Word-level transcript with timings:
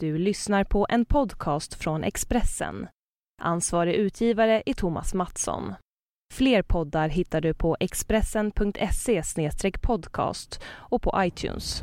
Du 0.00 0.18
lyssnar 0.18 0.64
på 0.64 0.86
en 0.88 1.04
podcast 1.04 1.74
från 1.74 2.04
Expressen. 2.04 2.86
Ansvarig 3.42 3.94
utgivare 3.94 4.62
är 4.66 4.74
Thomas 4.74 5.14
Mattsson. 5.14 5.74
Fler 6.34 6.62
poddar 6.62 7.08
hittar 7.08 7.40
du 7.40 7.54
på 7.54 7.76
expressen.se 7.80 9.22
podcast 9.82 10.60
och 10.66 11.02
på 11.02 11.14
iTunes. 11.16 11.82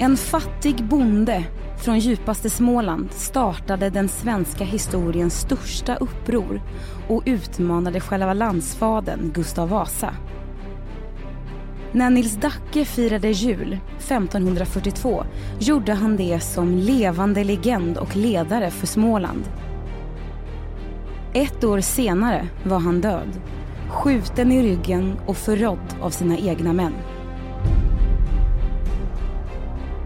En 0.00 0.16
fattig 0.16 0.84
bonde 0.84 1.44
från 1.84 1.98
djupaste 1.98 2.50
Småland 2.50 3.12
startade 3.12 3.90
den 3.90 4.08
svenska 4.08 4.64
historiens 4.64 5.40
största 5.40 5.96
uppror 5.96 6.62
och 7.08 7.22
utmanade 7.26 8.00
själva 8.00 8.34
landsfadern 8.34 9.32
Gustav 9.34 9.68
Vasa. 9.68 10.14
När 11.92 12.10
Nils 12.10 12.36
Dacke 12.36 12.84
firade 12.84 13.30
jul 13.30 13.78
1542 13.98 15.24
gjorde 15.58 15.92
han 15.92 16.16
det 16.16 16.40
som 16.40 16.76
levande 16.76 17.44
legend 17.44 17.98
och 17.98 18.16
ledare 18.16 18.70
för 18.70 18.86
Småland. 18.86 19.44
Ett 21.32 21.64
år 21.64 21.80
senare 21.80 22.48
var 22.64 22.78
han 22.78 23.00
död, 23.00 23.40
skjuten 23.88 24.52
i 24.52 24.62
ryggen 24.62 25.16
och 25.26 25.36
förrådd 25.36 25.94
av 26.00 26.10
sina 26.10 26.38
egna 26.38 26.72
män. 26.72 26.94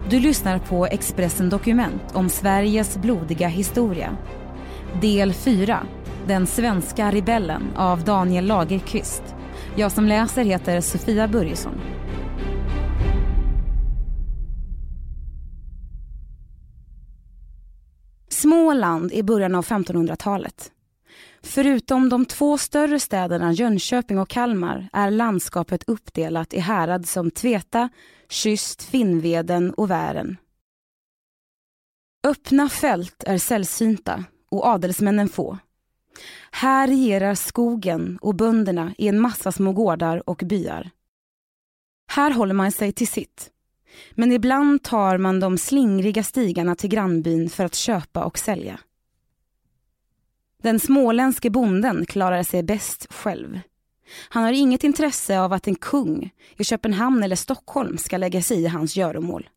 Du 0.09 0.19
lyssnar 0.19 0.59
på 0.59 0.85
Expressen 0.85 1.49
Dokument 1.49 2.03
om 2.13 2.29
Sveriges 2.29 2.97
blodiga 2.97 3.47
historia. 3.47 4.17
Del 5.01 5.33
4, 5.33 5.79
Den 6.27 6.47
svenska 6.47 7.11
rebellen 7.11 7.63
av 7.75 8.03
Daniel 8.03 8.45
Lagerqvist. 8.45 9.32
Jag 9.75 9.91
som 9.91 10.05
läser 10.05 10.43
heter 10.43 10.81
Sofia 10.81 11.27
Börjesson. 11.27 11.81
Småland 18.29 19.11
i 19.11 19.23
början 19.23 19.55
av 19.55 19.65
1500-talet. 19.65 20.71
Förutom 21.43 22.09
de 22.09 22.25
två 22.25 22.57
större 22.57 22.99
städerna 22.99 23.51
Jönköping 23.51 24.19
och 24.19 24.29
Kalmar 24.29 24.89
är 24.93 25.11
landskapet 25.11 25.83
uppdelat 25.87 26.53
i 26.53 26.59
härad 26.59 27.07
som 27.07 27.31
Tveta, 27.31 27.89
Kyst, 28.29 28.83
Finnveden 28.83 29.73
och 29.73 29.91
Vären. 29.91 30.37
Öppna 32.27 32.69
fält 32.69 33.23
är 33.27 33.37
sällsynta 33.37 34.23
och 34.51 34.65
adelsmännen 34.65 35.29
få. 35.29 35.57
Här 36.51 36.87
regerar 36.87 37.35
skogen 37.35 38.19
och 38.21 38.35
bönderna 38.35 38.93
i 38.97 39.07
en 39.07 39.19
massa 39.19 39.51
små 39.51 39.71
gårdar 39.71 40.29
och 40.29 40.41
byar. 40.45 40.89
Här 42.07 42.31
håller 42.31 42.53
man 42.53 42.71
sig 42.71 42.91
till 42.91 43.07
sitt. 43.07 43.49
Men 44.11 44.31
ibland 44.31 44.83
tar 44.83 45.17
man 45.17 45.39
de 45.39 45.57
slingriga 45.57 46.23
stigarna 46.23 46.75
till 46.75 46.89
grannbyn 46.89 47.49
för 47.49 47.65
att 47.65 47.75
köpa 47.75 48.23
och 48.23 48.37
sälja. 48.37 48.79
Den 50.61 50.79
småländske 50.79 51.49
bonden 51.49 52.05
klarar 52.05 52.43
sig 52.43 52.63
bäst 52.63 53.13
själv. 53.13 53.59
Han 54.29 54.43
har 54.43 54.51
inget 54.51 54.83
intresse 54.83 55.39
av 55.39 55.53
att 55.53 55.67
en 55.67 55.75
kung 55.75 56.33
i 56.57 56.63
Köpenhamn 56.63 57.23
eller 57.23 57.35
Stockholm 57.35 57.97
ska 57.97 58.17
lägga 58.17 58.41
sig 58.41 58.61
i 58.61 58.67
hans 58.67 58.95
göromål. 58.95 59.49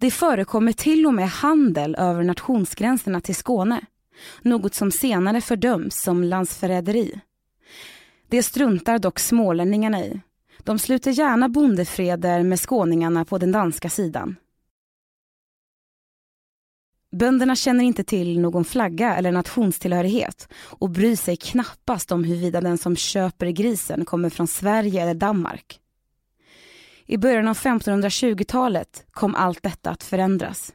Det 0.00 0.10
förekommer 0.10 0.72
till 0.72 1.06
och 1.06 1.14
med 1.14 1.28
handel 1.28 1.94
över 1.98 2.22
nationsgränserna 2.22 3.20
till 3.20 3.34
Skåne. 3.34 3.80
Något 4.42 4.74
som 4.74 4.90
senare 4.90 5.40
fördöms 5.40 6.02
som 6.02 6.24
landsförräderi. 6.24 7.20
Det 8.28 8.42
struntar 8.42 8.98
dock 8.98 9.18
smålänningarna 9.18 10.00
i. 10.00 10.20
De 10.58 10.78
sluter 10.78 11.10
gärna 11.10 11.48
bondefreder 11.48 12.42
med 12.42 12.60
skåningarna 12.60 13.24
på 13.24 13.38
den 13.38 13.52
danska 13.52 13.90
sidan. 13.90 14.36
Bönderna 17.12 17.56
känner 17.56 17.84
inte 17.84 18.04
till 18.04 18.40
någon 18.40 18.64
flagga 18.64 19.16
eller 19.16 19.32
nationstillhörighet 19.32 20.48
och 20.54 20.90
bryr 20.90 21.16
sig 21.16 21.36
knappast 21.36 22.12
om 22.12 22.24
huruvida 22.24 22.60
den 22.60 22.78
som 22.78 22.96
köper 22.96 23.46
grisen 23.46 24.04
kommer 24.04 24.30
från 24.30 24.46
Sverige 24.46 25.02
eller 25.02 25.14
Danmark. 25.14 25.80
I 27.10 27.18
början 27.18 27.48
av 27.48 27.56
1520-talet 27.56 29.06
kom 29.10 29.34
allt 29.34 29.62
detta 29.62 29.90
att 29.90 30.02
förändras. 30.02 30.72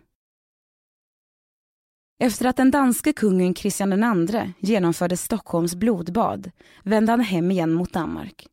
Efter 2.19 2.46
att 2.46 2.57
den 2.57 2.72
danske 2.72 3.13
kungen 3.13 3.53
Kristian 3.53 3.94
II 4.34 4.53
genomförde 4.59 5.18
Stockholms 5.18 5.75
blodbad 5.75 6.51
vände 6.84 7.12
han 7.12 7.19
hem 7.19 7.51
igen 7.51 7.73
mot 7.73 7.94
Danmark. 7.94 8.47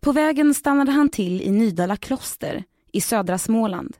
På 0.00 0.12
vägen 0.12 0.54
stannade 0.54 0.92
han 0.92 1.08
till 1.08 1.42
i 1.42 1.50
Nydala 1.50 1.96
kloster 1.96 2.64
i 2.92 3.00
södra 3.00 3.38
Småland 3.38 3.96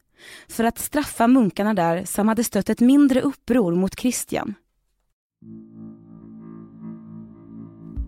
för 0.48 0.64
att 0.64 0.78
straffa 0.78 1.26
munkarna 1.26 1.74
där 1.74 2.04
som 2.04 2.28
hade 2.28 2.44
stött 2.44 2.70
ett 2.70 2.80
mindre 2.80 3.20
uppror 3.20 3.74
mot 3.74 3.96
Kristian. 3.96 4.54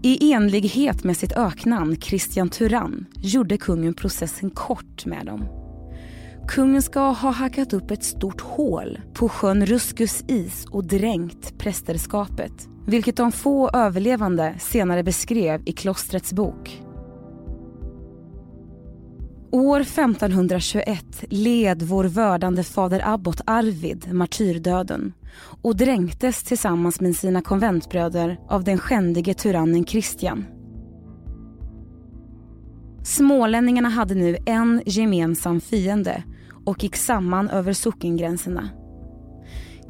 I 0.05 0.33
enlighet 0.33 1.05
med 1.05 1.17
sitt 1.17 1.33
öknamn 1.33 1.97
Kristian 1.97 2.49
Turann 2.49 3.07
gjorde 3.17 3.57
kungen 3.57 3.95
processen 3.95 4.51
kort 4.51 5.07
med 5.07 5.27
dem. 5.27 5.45
Kungen 6.49 6.83
ska 6.83 7.01
ha 7.01 7.31
hackat 7.31 7.73
upp 7.73 7.91
ett 7.91 8.05
stort 8.05 8.41
hål 8.41 9.01
på 9.15 9.29
sjön 9.29 9.67
Ruskus 9.67 10.25
is 10.29 10.67
och 10.71 10.85
dränkt 10.85 11.59
prästerskapet. 11.59 12.53
Vilket 12.87 13.17
de 13.17 13.33
få 13.33 13.71
överlevande 13.71 14.55
senare 14.61 15.03
beskrev 15.03 15.63
i 15.65 15.73
klostrets 15.73 16.33
bok. 16.33 16.83
År 19.55 19.81
1521 19.81 21.25
led 21.29 21.83
vår 21.83 22.05
vördande 22.05 22.63
fader 22.63 23.03
abbot 23.05 23.41
Arvid 23.47 24.13
martyrdöden 24.13 25.13
och 25.63 25.77
dränktes 25.77 26.43
tillsammans 26.43 27.01
med 27.01 27.17
sina 27.17 27.43
konventbröder 27.43 28.39
av 28.49 28.65
den 28.65 28.79
skändige 28.79 29.35
tyrannen 29.35 29.85
Kristian. 29.85 30.45
Smålänningarna 33.05 33.89
hade 33.89 34.15
nu 34.15 34.37
en 34.47 34.83
gemensam 34.87 35.61
fiende 35.61 36.23
och 36.65 36.83
gick 36.83 36.97
samman 36.97 37.49
över 37.51 37.73
sockengränserna. 37.73 38.69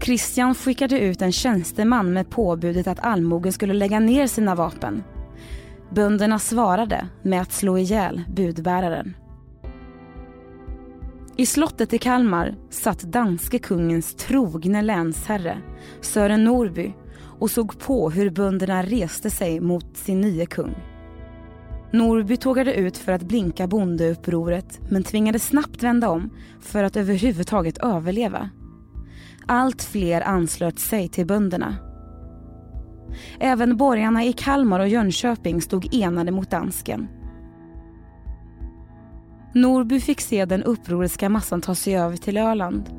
Kristian 0.01 0.55
skickade 0.55 1.01
ut 1.01 1.23
en 1.23 1.33
tjänsteman 1.33 2.13
med 2.13 2.31
påbudet 2.31 2.87
att 2.87 3.01
allmogen 3.01 3.53
skulle 3.53 3.75
lägga 3.75 4.01
ner 4.01 4.27
sina 4.27 4.55
vapen. 4.55 5.03
Bönderna 5.91 6.39
svarade 6.39 7.09
med 7.23 7.43
att 7.43 7.53
slå 7.53 7.79
ihjäl 7.79 8.23
budbäraren. 8.29 9.15
I 11.37 11.47
slottet 11.47 11.93
i 11.93 11.99
Kalmar 11.99 12.55
satt 12.71 13.01
danske 13.01 13.59
kungens 13.59 14.15
trogne 14.15 14.83
länsherre 14.83 15.59
Sören 16.01 16.45
Norby 16.45 16.93
och 17.39 17.51
såg 17.51 17.79
på 17.79 18.11
hur 18.11 18.31
bönderna 18.31 18.83
reste 18.83 19.31
sig 19.31 19.61
mot 19.61 19.97
sin 19.97 20.21
nye 20.21 20.47
kung. 20.47 20.75
Norby 21.93 22.37
tågade 22.37 22.75
ut 22.75 22.99
för 22.99 23.13
att 23.13 23.23
blinka 23.23 23.67
bondeupproret 23.67 24.81
men 24.91 25.03
tvingades 25.03 25.47
snabbt 25.47 25.83
vända 25.83 26.09
om 26.09 26.31
för 26.61 26.85
att 26.85 26.97
överhuvudtaget 26.97 27.79
överleva. 27.79 28.51
Allt 29.47 29.83
fler 29.83 30.21
anslöt 30.21 30.79
sig 30.79 31.09
till 31.09 31.27
bönderna. 31.27 31.77
Även 33.41 33.77
borgarna 33.77 34.25
i 34.25 34.33
Kalmar 34.33 34.81
och 34.81 34.89
Jönköping 34.89 35.63
stod 35.63 35.95
enade 35.95 36.33
mot 36.33 36.51
dansken 36.51 37.09
Norby 39.55 40.01
fick 40.01 40.21
se 40.21 40.45
den 40.45 40.63
upproriska 40.63 41.29
massan 41.29 41.61
ta 41.61 41.75
sig 41.75 41.97
över 41.97 42.17
till 42.17 42.37
Öland 42.37 42.91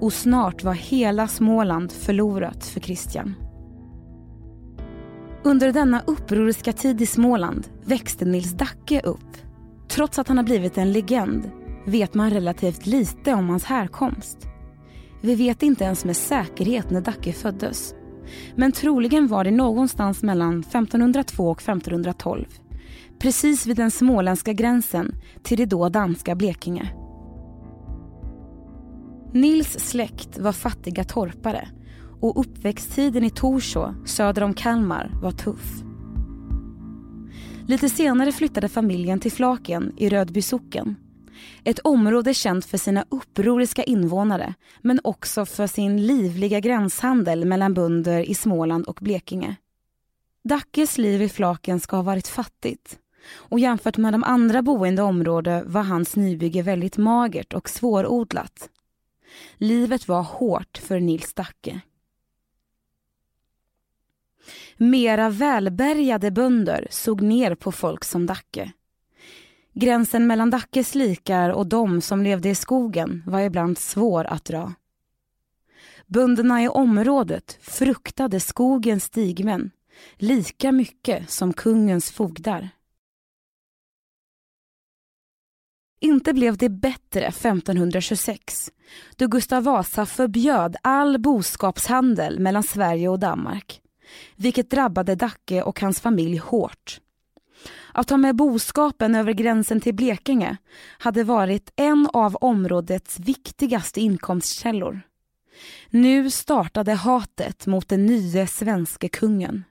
och 0.00 0.12
snart 0.12 0.64
var 0.64 0.74
hela 0.74 1.28
Småland 1.28 1.92
förlorat 1.92 2.64
för 2.64 2.80
Kristian. 2.80 3.34
Under 5.44 5.72
denna 5.72 6.02
upproriska 6.06 6.72
tid 6.72 7.02
i 7.02 7.06
Småland 7.06 7.66
växte 7.84 8.24
Nils 8.24 8.52
Dacke 8.52 9.00
upp. 9.00 9.36
Trots 9.88 10.18
att 10.18 10.28
han 10.28 10.36
har 10.36 10.44
blivit 10.44 10.78
en 10.78 10.92
legend 10.92 11.50
vet 11.86 12.14
man 12.14 12.30
relativt 12.30 12.86
lite 12.86 13.34
om 13.34 13.48
hans 13.48 13.64
härkomst. 13.64 14.38
Vi 15.20 15.34
vet 15.34 15.62
inte 15.62 15.84
ens 15.84 16.04
med 16.04 16.16
säkerhet 16.16 16.90
när 16.90 17.00
Dacke 17.00 17.32
föddes. 17.32 17.94
Men 18.56 18.72
troligen 18.72 19.26
var 19.26 19.44
det 19.44 19.50
någonstans 19.50 20.22
mellan 20.22 20.60
1502 20.60 21.50
och 21.50 21.62
1512 21.62 22.46
precis 23.18 23.66
vid 23.66 23.76
den 23.76 23.90
småländska 23.90 24.52
gränsen 24.52 25.14
till 25.42 25.58
det 25.58 25.66
då 25.66 25.88
danska 25.88 26.34
Blekinge. 26.34 26.94
Nils 29.32 29.78
släkt 29.78 30.38
var 30.38 30.52
fattiga 30.52 31.04
torpare 31.04 31.68
och 32.20 32.40
uppväxttiden 32.40 33.24
i 33.24 33.30
Torså 33.30 33.94
söder 34.06 34.42
om 34.42 34.54
Kalmar 34.54 35.10
var 35.22 35.30
tuff. 35.30 35.82
Lite 37.66 37.88
senare 37.88 38.32
flyttade 38.32 38.68
familjen 38.68 39.20
till 39.20 39.32
Flaken 39.32 39.92
i 39.96 40.08
Rödby 40.08 40.42
socken. 40.42 40.96
Ett 41.64 41.78
område 41.78 42.34
känt 42.34 42.64
för 42.64 42.78
sina 42.78 43.04
upproriska 43.08 43.82
invånare 43.82 44.54
men 44.82 45.00
också 45.04 45.46
för 45.46 45.66
sin 45.66 46.06
livliga 46.06 46.60
gränshandel 46.60 47.44
mellan 47.44 47.74
bönder 47.74 48.30
i 48.30 48.34
Småland 48.34 48.86
och 48.86 48.98
Blekinge. 49.00 49.56
Dackes 50.48 50.98
liv 50.98 51.22
i 51.22 51.28
Flaken 51.28 51.80
ska 51.80 51.96
ha 51.96 52.02
varit 52.02 52.28
fattigt 52.28 52.98
och 53.32 53.58
jämfört 53.60 53.96
med 53.96 54.14
de 54.14 54.24
andra 54.24 54.62
boende 54.62 55.02
områden 55.02 55.72
var 55.72 55.82
hans 55.82 56.16
nybygge 56.16 56.62
väldigt 56.62 56.96
magert 56.96 57.54
och 57.54 57.68
svårodlat. 57.68 58.70
Livet 59.56 60.08
var 60.08 60.22
hårt 60.22 60.78
för 60.78 61.00
Nils 61.00 61.34
Dacke. 61.34 61.80
Mera 64.76 65.30
välbärgade 65.30 66.30
bönder 66.30 66.86
såg 66.90 67.22
ner 67.22 67.54
på 67.54 67.72
folk 67.72 68.04
som 68.04 68.26
Dacke. 68.26 68.72
Gränsen 69.72 70.26
mellan 70.26 70.50
Dackes 70.50 70.94
likar 70.94 71.50
och 71.50 71.66
de 71.66 72.00
som 72.00 72.22
levde 72.22 72.48
i 72.48 72.54
skogen 72.54 73.22
var 73.26 73.40
ibland 73.40 73.78
svår 73.78 74.24
att 74.24 74.44
dra. 74.44 74.72
Bönderna 76.06 76.62
i 76.62 76.68
området 76.68 77.58
fruktade 77.60 78.40
skogens 78.40 79.04
stigmän 79.04 79.70
lika 80.16 80.72
mycket 80.72 81.30
som 81.30 81.52
kungens 81.52 82.10
fogdar. 82.10 82.68
Inte 86.00 86.32
blev 86.32 86.56
det 86.56 86.68
bättre 86.68 87.26
1526 87.26 88.70
då 89.16 89.26
Gustav 89.26 89.64
Vasa 89.64 90.06
förbjöd 90.06 90.76
all 90.82 91.18
boskapshandel 91.18 92.38
mellan 92.40 92.62
Sverige 92.62 93.08
och 93.08 93.18
Danmark 93.18 93.80
vilket 94.36 94.70
drabbade 94.70 95.14
Dacke 95.14 95.62
och 95.62 95.80
hans 95.80 96.00
familj 96.00 96.36
hårt. 96.36 97.00
Att 97.92 98.08
ta 98.08 98.16
med 98.16 98.36
boskapen 98.36 99.14
över 99.14 99.32
gränsen 99.32 99.80
till 99.80 99.94
Blekinge 99.94 100.56
hade 100.98 101.24
varit 101.24 101.72
en 101.76 102.08
av 102.12 102.36
områdets 102.36 103.18
viktigaste 103.18 104.00
inkomstkällor. 104.00 105.00
Nu 105.90 106.30
startade 106.30 106.92
hatet 106.92 107.66
mot 107.66 107.88
den 107.88 108.06
nye 108.06 108.46
svenske 108.46 109.08
kungen. 109.08 109.64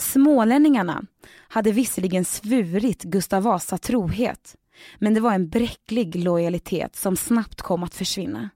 Smålänningarna 0.00 1.02
hade 1.48 1.72
visserligen 1.72 2.24
svurit 2.24 3.02
Gustav 3.02 3.42
Vasa 3.42 3.78
trohet 3.78 4.56
men 4.98 5.14
det 5.14 5.20
var 5.20 5.32
en 5.32 5.48
bräcklig 5.48 6.24
lojalitet 6.24 6.96
som 6.96 7.16
snabbt 7.16 7.62
kom 7.62 7.82
att 7.82 7.94
försvinna. 7.94 8.50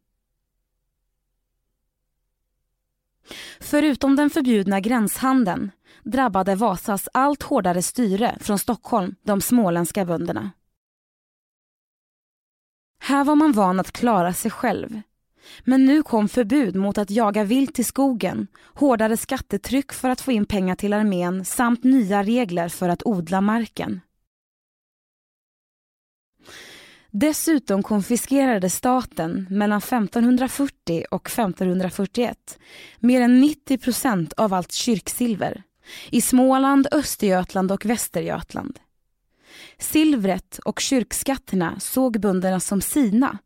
Förutom 3.60 4.16
den 4.16 4.30
förbjudna 4.30 4.80
gränshandeln 4.80 5.70
drabbade 6.02 6.54
Vasas 6.54 7.08
allt 7.12 7.42
hårdare 7.42 7.82
styre 7.82 8.38
från 8.40 8.58
Stockholm 8.58 9.14
de 9.22 9.40
småländska 9.40 10.04
bönderna. 10.04 10.50
Här 12.98 13.24
var 13.24 13.34
man 13.34 13.52
van 13.52 13.80
att 13.80 13.92
klara 13.92 14.32
sig 14.32 14.50
själv. 14.50 15.00
Men 15.64 15.84
nu 15.84 16.02
kom 16.02 16.28
förbud 16.28 16.76
mot 16.76 16.98
att 16.98 17.10
jaga 17.10 17.44
vilt 17.44 17.78
i 17.78 17.84
skogen, 17.84 18.46
hårdare 18.74 19.16
skattetryck 19.16 19.92
för 19.92 20.08
att 20.08 20.20
få 20.20 20.32
in 20.32 20.46
pengar 20.46 20.74
till 20.74 20.92
armén 20.92 21.44
samt 21.44 21.84
nya 21.84 22.22
regler 22.22 22.68
för 22.68 22.88
att 22.88 23.06
odla 23.06 23.40
marken. 23.40 24.00
Dessutom 27.10 27.82
konfiskerade 27.82 28.70
staten 28.70 29.46
mellan 29.50 29.78
1540 29.78 31.04
och 31.10 31.26
1541 31.26 32.58
mer 32.98 33.20
än 33.20 33.40
90 33.40 33.78
procent 33.78 34.32
av 34.32 34.54
allt 34.54 34.72
kyrksilver 34.72 35.62
i 36.10 36.20
Småland, 36.20 36.88
Östergötland 36.92 37.72
och 37.72 37.86
Västergötland. 37.86 38.78
Silvret 39.78 40.58
och 40.64 40.80
kyrkskatterna 40.80 41.80
såg 41.80 42.20
bönderna 42.20 42.60
som 42.60 42.80
sina 42.80 43.38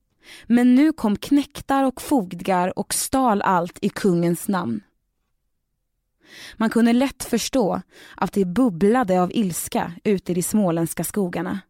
men 0.47 0.75
nu 0.75 0.93
kom 0.93 1.17
knäktar 1.17 1.85
och 1.85 2.03
fogdgar 2.03 2.79
och 2.79 2.95
stal 2.95 3.43
allt 3.43 3.79
i 3.83 3.89
kungens 3.89 4.49
namn. 4.49 4.81
Man 6.57 6.71
kunde 6.71 6.93
lätt 6.93 7.25
förstå 7.25 7.83
att 8.17 8.33
det 8.33 8.45
bubblade 8.45 9.23
av 9.23 9.31
ilska 9.35 9.93
ute 10.05 10.33
i 10.33 10.35
de 10.35 10.43
småländska 10.43 11.05
skogarna. 11.05 11.61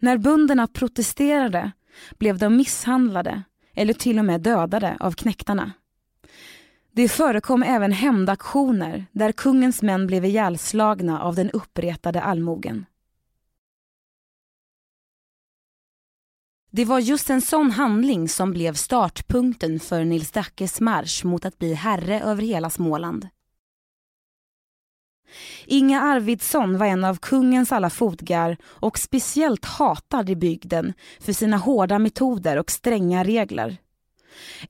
När 0.00 0.18
bönderna 0.18 0.66
protesterade 0.66 1.72
blev 2.18 2.38
de 2.38 2.56
misshandlade 2.56 3.42
eller 3.74 3.94
till 3.94 4.18
och 4.18 4.24
med 4.24 4.40
dödade 4.40 4.96
av 5.00 5.12
knäktarna. 5.12 5.72
Det 6.92 7.08
förekom 7.08 7.62
även 7.62 7.92
hämndaktioner 7.92 9.06
där 9.12 9.32
kungens 9.32 9.82
män 9.82 10.06
blev 10.06 10.24
ihjälslagna 10.24 11.20
av 11.20 11.34
den 11.34 11.50
uppretade 11.50 12.22
allmogen. 12.22 12.86
Det 16.70 16.84
var 16.84 16.98
just 16.98 17.30
en 17.30 17.40
sån 17.40 17.70
handling 17.70 18.28
som 18.28 18.50
blev 18.50 18.74
startpunkten 18.74 19.80
för 19.80 20.04
Nils 20.04 20.30
Dackes 20.30 20.80
marsch 20.80 21.24
mot 21.24 21.44
att 21.44 21.58
bli 21.58 21.74
herre 21.74 22.20
över 22.20 22.42
hela 22.42 22.70
Småland. 22.70 23.28
Inga 25.66 26.00
Arvidsson 26.00 26.78
var 26.78 26.86
en 26.86 27.04
av 27.04 27.16
kungens 27.16 27.72
alla 27.72 27.90
fotgar 27.90 28.56
och 28.64 28.98
speciellt 28.98 29.64
hatad 29.64 30.30
i 30.30 30.36
bygden 30.36 30.92
för 31.20 31.32
sina 31.32 31.56
hårda 31.56 31.98
metoder 31.98 32.56
och 32.56 32.70
stränga 32.70 33.24
regler. 33.24 33.76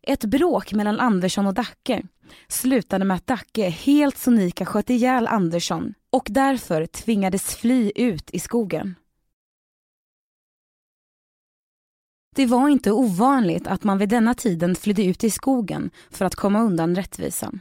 Ett 0.02 0.24
bråk 0.24 0.72
mellan 0.72 1.00
Andersson 1.00 1.46
och 1.46 1.54
Dacke 1.54 2.02
slutade 2.48 3.04
med 3.04 3.14
att 3.14 3.26
Dacke 3.26 3.68
helt 3.68 4.18
sonika 4.18 4.66
sköt 4.66 4.90
ihjäl 4.90 5.26
Andersson 5.26 5.94
och 6.10 6.26
därför 6.30 6.86
tvingades 6.86 7.56
fly 7.56 7.92
ut 7.94 8.30
i 8.30 8.38
skogen. 8.38 8.94
Det 12.38 12.46
var 12.46 12.68
inte 12.68 12.92
ovanligt 12.92 13.66
att 13.66 13.84
man 13.84 13.98
vid 13.98 14.08
denna 14.08 14.34
tiden 14.34 14.76
flydde 14.76 15.04
ut 15.04 15.24
i 15.24 15.30
skogen 15.30 15.90
för 16.10 16.24
att 16.24 16.34
komma 16.34 16.62
undan 16.62 16.94
rättvisan. 16.94 17.60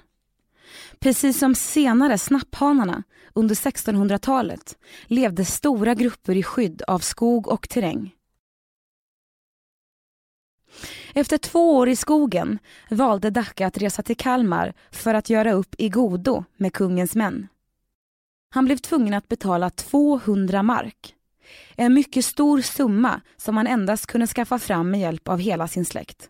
Precis 0.99 1.39
som 1.39 1.55
senare 1.55 2.17
snapphanarna 2.17 3.03
under 3.33 3.55
1600-talet 3.55 4.77
levde 5.07 5.45
stora 5.45 5.93
grupper 5.93 6.35
i 6.35 6.43
skydd 6.43 6.81
av 6.87 6.99
skog 6.99 7.47
och 7.47 7.69
terräng. 7.69 8.15
Efter 11.13 11.37
två 11.37 11.75
år 11.77 11.89
i 11.89 11.95
skogen 11.95 12.59
valde 12.89 13.29
Dacke 13.29 13.67
att 13.67 13.77
resa 13.77 14.03
till 14.03 14.17
Kalmar 14.17 14.73
för 14.91 15.13
att 15.13 15.29
göra 15.29 15.51
upp 15.51 15.75
i 15.77 15.89
godo 15.89 16.43
med 16.57 16.73
kungens 16.73 17.15
män. 17.15 17.47
Han 18.49 18.65
blev 18.65 18.77
tvungen 18.77 19.13
att 19.13 19.27
betala 19.27 19.69
200 19.69 20.63
mark. 20.63 21.16
En 21.75 21.93
mycket 21.93 22.25
stor 22.25 22.61
summa 22.61 23.21
som 23.37 23.57
han 23.57 23.67
endast 23.67 24.05
kunde 24.05 24.27
skaffa 24.27 24.59
fram 24.59 24.91
med 24.91 24.99
hjälp 24.99 25.27
av 25.27 25.39
hela 25.39 25.67
sin 25.67 25.85
släkt. 25.85 26.29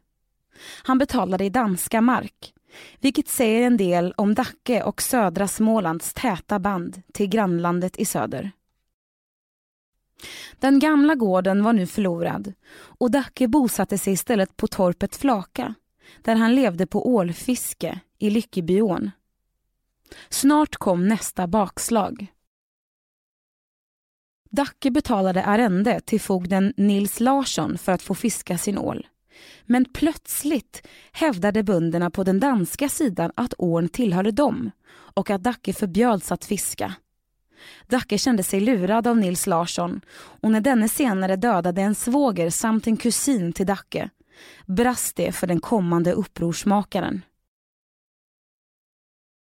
Han 0.84 0.98
betalade 0.98 1.46
i 1.46 1.50
danska 1.50 2.02
mark 2.02 2.54
vilket 3.00 3.28
säger 3.28 3.68
en 3.68 3.78
del 3.78 4.14
om 4.18 4.34
Dacke 4.34 4.84
och 4.84 5.02
södra 5.02 5.48
Smålands 5.48 6.14
täta 6.14 6.60
band 6.60 7.02
till 7.14 7.28
grannlandet 7.28 7.98
i 7.98 8.06
söder. 8.06 8.52
Den 10.60 10.80
gamla 10.80 11.16
gården 11.16 11.64
var 11.64 11.74
nu 11.74 11.88
förlorad 11.88 12.54
och 12.74 13.12
Dacke 13.12 13.48
bosatte 13.48 13.98
sig 13.98 14.14
istället 14.14 14.58
på 14.58 14.68
torpet 14.68 15.16
Flaka 15.16 15.74
där 16.22 16.36
han 16.36 16.56
levde 16.56 16.88
på 16.88 17.16
ålfiske 17.16 18.00
i 18.18 18.30
Lyckebyån. 18.30 19.12
Snart 20.30 20.76
kom 20.76 21.08
nästa 21.08 21.48
bakslag. 21.48 22.28
Dacke 24.50 24.92
betalade 24.92 25.44
arrende 25.44 26.00
till 26.00 26.22
fogden 26.22 26.74
Nils 26.78 27.20
Larsson 27.20 27.78
för 27.78 27.92
att 27.92 28.02
få 28.02 28.16
fiska 28.16 28.58
sin 28.58 28.78
ål. 28.78 29.08
Men 29.66 29.86
plötsligt 29.94 30.88
hävdade 31.12 31.64
bönderna 31.64 32.10
på 32.10 32.24
den 32.24 32.40
danska 32.40 32.90
sidan 32.90 33.32
att 33.36 33.54
ån 33.58 33.90
tillhörde 33.90 34.32
dem 34.32 34.72
och 34.90 35.30
att 35.30 35.44
Dacke 35.44 35.74
förbjöds 35.74 36.32
att 36.32 36.46
fiska. 36.46 36.94
Dacke 37.88 38.18
kände 38.18 38.44
sig 38.44 38.60
lurad 38.60 39.08
av 39.08 39.18
Nils 39.18 39.48
Larsson 39.48 40.02
och 40.18 40.52
när 40.52 40.62
denne 40.62 40.90
senare 40.90 41.36
dödade 41.36 41.82
en 41.82 41.96
svåger 41.96 42.50
samt 42.50 42.88
en 42.88 42.98
kusin 42.98 43.54
till 43.54 43.66
Dacke 43.66 44.10
brast 44.66 45.16
det 45.16 45.32
för 45.32 45.48
den 45.48 45.60
kommande 45.60 46.14
upprorsmakaren. 46.14 47.22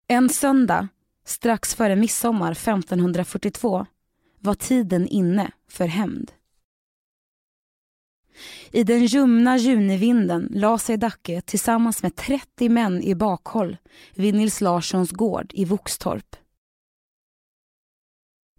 En 0.08 0.28
söndag, 0.28 0.88
strax 1.24 1.74
före 1.74 1.96
midsommar 1.96 2.52
1542, 2.52 3.86
var 4.44 4.54
tiden 4.54 5.08
inne 5.08 5.50
för 5.68 5.86
hämnd. 5.86 6.32
I 8.70 8.84
den 8.84 9.06
ljumna 9.06 9.56
junivinden 9.56 10.48
la 10.54 10.78
sig 10.78 10.96
Dacke 10.96 11.40
tillsammans 11.40 12.02
med 12.02 12.16
30 12.16 12.68
män 12.68 13.02
i 13.02 13.14
bakhåll 13.14 13.76
vid 14.14 14.34
Nils 14.34 14.60
Larssons 14.60 15.10
gård 15.10 15.52
i 15.54 15.64
Voxtorp. 15.64 16.36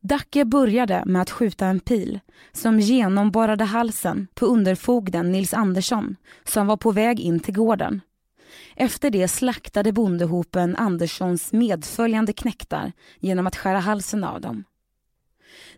Dacke 0.01 0.45
började 0.45 1.03
med 1.05 1.21
att 1.21 1.29
skjuta 1.29 1.65
en 1.65 1.79
pil 1.79 2.19
som 2.51 2.79
genomborrade 2.79 3.63
halsen 3.63 4.27
på 4.33 4.45
underfogden 4.45 5.31
Nils 5.31 5.53
Andersson 5.53 6.15
som 6.43 6.67
var 6.67 6.77
på 6.77 6.91
väg 6.91 7.19
in 7.19 7.39
till 7.39 7.53
gården. 7.53 8.01
Efter 8.75 9.09
det 9.09 9.27
slaktade 9.27 9.91
bondehopen 9.91 10.75
Anderssons 10.75 11.53
medföljande 11.53 12.33
knäktar 12.33 12.91
genom 13.19 13.47
att 13.47 13.55
skära 13.55 13.79
halsen 13.79 14.23
av 14.23 14.41
dem. 14.41 14.63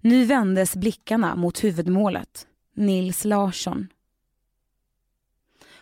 Nu 0.01 0.25
vändes 0.25 0.75
blickarna 0.75 1.35
mot 1.35 1.63
huvudmålet, 1.63 2.47
Nils 2.75 3.25
Larsson. 3.25 3.87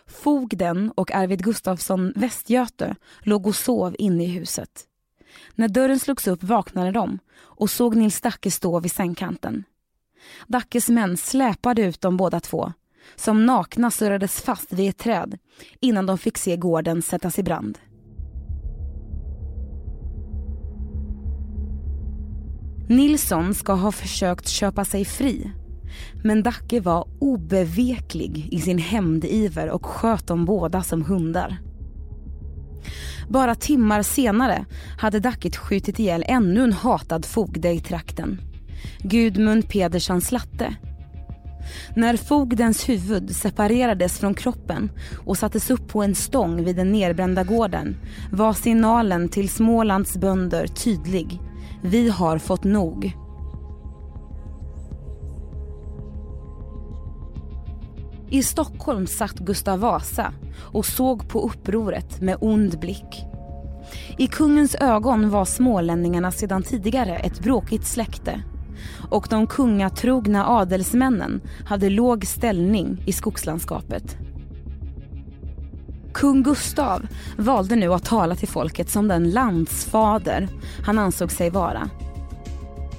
Fogden 0.07 0.91
och 0.95 1.11
Arvid 1.11 1.43
Gustafsson 1.43 2.13
Västgöte 2.15 2.95
låg 3.19 3.47
och 3.47 3.55
sov 3.55 3.95
inne 3.99 4.23
i 4.23 4.27
huset. 4.27 4.87
När 5.55 5.67
dörren 5.67 5.99
slogs 5.99 6.27
upp 6.27 6.43
vaknade 6.43 6.91
de 6.91 7.19
och 7.37 7.69
såg 7.69 7.95
Nils 7.95 8.21
Dacke 8.21 8.51
stå 8.51 8.79
vid 8.79 8.91
sängkanten. 8.91 9.63
Dackes 10.47 10.89
män 10.89 11.17
släpade 11.17 11.81
ut 11.81 12.01
dem 12.01 12.17
båda 12.17 12.39
två, 12.39 12.73
som 13.15 13.45
nakna 13.45 13.91
surrades 13.91 14.41
fast 14.41 14.73
vid 14.73 14.89
ett 14.89 14.97
träd 14.97 15.37
innan 15.79 16.05
de 16.05 16.17
fick 16.17 16.37
se 16.37 16.57
gården 16.57 17.01
sättas 17.01 17.39
i 17.39 17.43
brand. 17.43 17.79
Nilsson 22.87 23.55
ska 23.55 23.73
ha 23.73 23.91
försökt 23.91 24.47
köpa 24.47 24.85
sig 24.85 25.05
fri 25.05 25.51
men 26.23 26.43
Dacke 26.43 26.79
var 26.79 27.07
obeveklig 27.19 28.47
i 28.51 28.61
sin 28.61 28.77
hämndiver 28.77 29.69
och 29.69 29.85
sköt 29.85 30.27
dem 30.27 30.45
båda 30.45 30.83
som 30.83 31.05
hundar. 31.05 31.57
Bara 33.29 33.55
timmar 33.55 34.01
senare 34.01 34.65
hade 34.99 35.19
Dackit 35.19 35.55
skjutit 35.55 35.99
ihjäl 35.99 36.23
ännu 36.27 36.63
en 36.63 36.73
hatad 36.73 37.25
fogde 37.25 37.71
i 37.71 37.79
trakten. 37.79 38.41
Gudmund 38.99 39.69
Pedersson 39.69 40.21
Slatte. 40.21 40.75
När 41.95 42.17
fogdens 42.17 42.89
huvud 42.89 43.35
separerades 43.35 44.19
från 44.19 44.33
kroppen 44.33 44.91
och 45.25 45.37
sattes 45.37 45.69
upp 45.69 45.87
på 45.87 46.03
en 46.03 46.15
stång 46.15 46.63
vid 46.63 46.75
den 46.75 46.91
nerbrända 46.91 47.43
gården 47.43 47.95
var 48.31 48.53
signalen 48.53 49.29
till 49.29 49.49
Smålands 49.49 50.17
bönder 50.17 50.67
tydlig. 50.67 51.39
Vi 51.81 52.09
har 52.09 52.37
fått 52.37 52.63
nog. 52.63 53.17
I 58.29 58.43
Stockholm 58.43 59.07
satt 59.07 59.39
Gustav 59.39 59.79
Vasa 59.79 60.33
och 60.57 60.85
såg 60.85 61.29
på 61.29 61.41
upproret 61.41 62.21
med 62.21 62.37
ond 62.41 62.79
blick. 62.79 63.25
I 64.17 64.27
kungens 64.27 64.75
ögon 64.75 65.29
var 65.29 65.45
smålänningarna 65.45 66.31
sedan 66.31 66.63
tidigare 66.63 67.15
ett 67.17 67.39
bråkigt 67.39 67.85
släkte 67.85 68.43
och 69.09 69.27
de 69.29 69.47
kungatrogna 69.47 70.47
adelsmännen 70.47 71.41
hade 71.65 71.89
låg 71.89 72.25
ställning 72.25 73.03
i 73.05 73.13
skogslandskapet. 73.13 74.17
Kung 76.15 76.43
Gustav 76.43 77.07
valde 77.37 77.75
nu 77.75 77.93
att 77.93 78.05
tala 78.05 78.35
till 78.35 78.47
folket 78.47 78.89
som 78.89 79.07
den 79.07 79.31
landsfader 79.31 80.47
han 80.85 80.99
ansåg 80.99 81.31
sig 81.31 81.49
vara. 81.49 81.89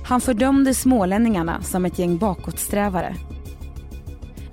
Han 0.04 0.20
fördömde 0.20 0.74
smålänningarna 0.74 1.62
som 1.62 1.84
ett 1.84 1.98
gäng 1.98 2.18
bakåtsträvare 2.18 3.16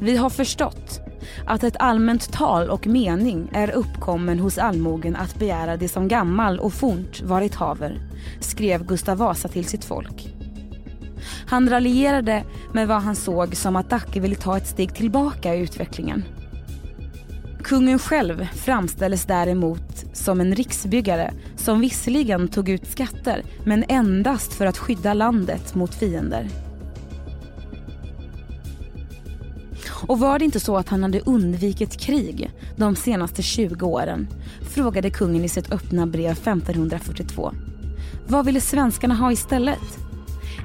vi 0.03 0.17
har 0.17 0.29
förstått 0.29 1.01
att 1.45 1.63
ett 1.63 1.75
allmänt 1.79 2.33
tal 2.33 2.69
och 2.69 2.87
mening 2.87 3.49
är 3.53 3.71
uppkommen 3.71 4.39
hos 4.39 4.57
allmogen 4.57 5.15
att 5.15 5.39
begära 5.39 5.77
det 5.77 5.87
som 5.87 6.07
gammal 6.07 6.59
och 6.59 6.73
fornt 6.73 7.21
varit 7.21 7.55
haver, 7.55 8.01
skrev 8.39 8.85
Gustav 8.85 9.17
Vasa 9.17 9.47
till 9.47 9.65
sitt 9.65 9.85
folk. 9.85 10.33
Han 11.47 11.69
raljerade 11.69 12.43
med 12.73 12.87
vad 12.87 13.01
han 13.01 13.15
såg 13.15 13.55
som 13.55 13.75
att 13.75 13.89
Dacke 13.89 14.19
ville 14.19 14.35
ta 14.35 14.57
ett 14.57 14.67
steg 14.67 14.95
tillbaka 14.95 15.55
i 15.55 15.59
utvecklingen. 15.59 16.23
Kungen 17.63 17.99
själv 17.99 18.47
framställdes 18.53 19.25
däremot 19.25 20.05
som 20.13 20.41
en 20.41 20.55
riksbyggare 20.55 21.33
som 21.55 21.79
visserligen 21.79 22.47
tog 22.47 22.69
ut 22.69 22.87
skatter 22.87 23.43
men 23.65 23.85
endast 23.87 24.53
för 24.53 24.65
att 24.65 24.77
skydda 24.77 25.13
landet 25.13 25.75
mot 25.75 25.95
fiender. 25.95 26.49
Och 30.07 30.19
var 30.19 30.39
det 30.39 30.45
inte 30.45 30.59
så 30.59 30.77
att 30.77 30.89
han 30.89 31.03
hade 31.03 31.19
undvikit 31.19 31.99
krig 31.99 32.51
de 32.75 32.95
senaste 32.95 33.41
20 33.41 33.85
åren? 33.85 34.27
Frågade 34.61 35.09
kungen 35.09 35.43
i 35.43 35.49
sitt 35.49 35.71
öppna 35.71 36.07
brev 36.07 36.31
1542. 36.31 37.53
Vad 38.27 38.45
ville 38.45 38.61
svenskarna 38.61 39.15
ha 39.15 39.31
istället? 39.31 39.97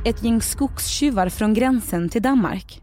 Ett 0.05 0.25
gäng 0.25 0.43
skogstjuvar 0.43 1.29
från 1.29 1.55
gränsen 1.55 2.09
till 2.09 2.23
Danmark? 2.23 2.83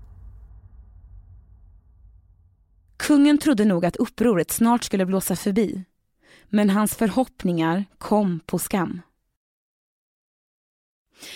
Kungen 3.05 3.37
trodde 3.37 3.65
nog 3.65 3.85
att 3.85 3.95
upproret 3.95 4.51
snart 4.51 4.83
skulle 4.83 5.05
blåsa 5.05 5.35
förbi. 5.35 5.83
Men 6.49 6.69
hans 6.69 6.95
förhoppningar 6.95 7.85
kom 7.97 8.39
på 8.45 8.59
skam. 8.59 9.01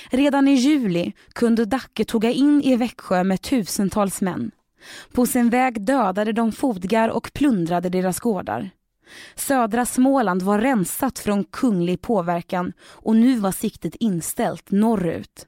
Redan 0.10 0.48
i 0.48 0.54
juli 0.54 1.14
kunde 1.34 1.66
Dacke 1.66 2.06
tåga 2.06 2.32
in 2.32 2.62
i 2.62 2.76
Växjö 2.76 3.24
med 3.24 3.42
tusentals 3.42 4.22
män. 4.22 4.52
På 5.12 5.26
sin 5.26 5.50
väg 5.50 5.82
dödade 5.82 6.32
de 6.32 6.52
fodgar 6.52 7.10
och 7.10 7.34
plundrade 7.34 7.90
deras 7.90 8.20
gårdar. 8.20 8.70
Södra 9.36 9.86
Småland 9.86 10.42
var 10.42 10.60
rensat 10.60 11.20
från 11.20 11.44
kunglig 11.44 12.02
påverkan 12.02 12.74
och 12.82 13.16
nu 13.16 13.40
var 13.40 13.52
siktet 13.52 13.96
inställt 14.00 14.72
norrut. 14.72 15.48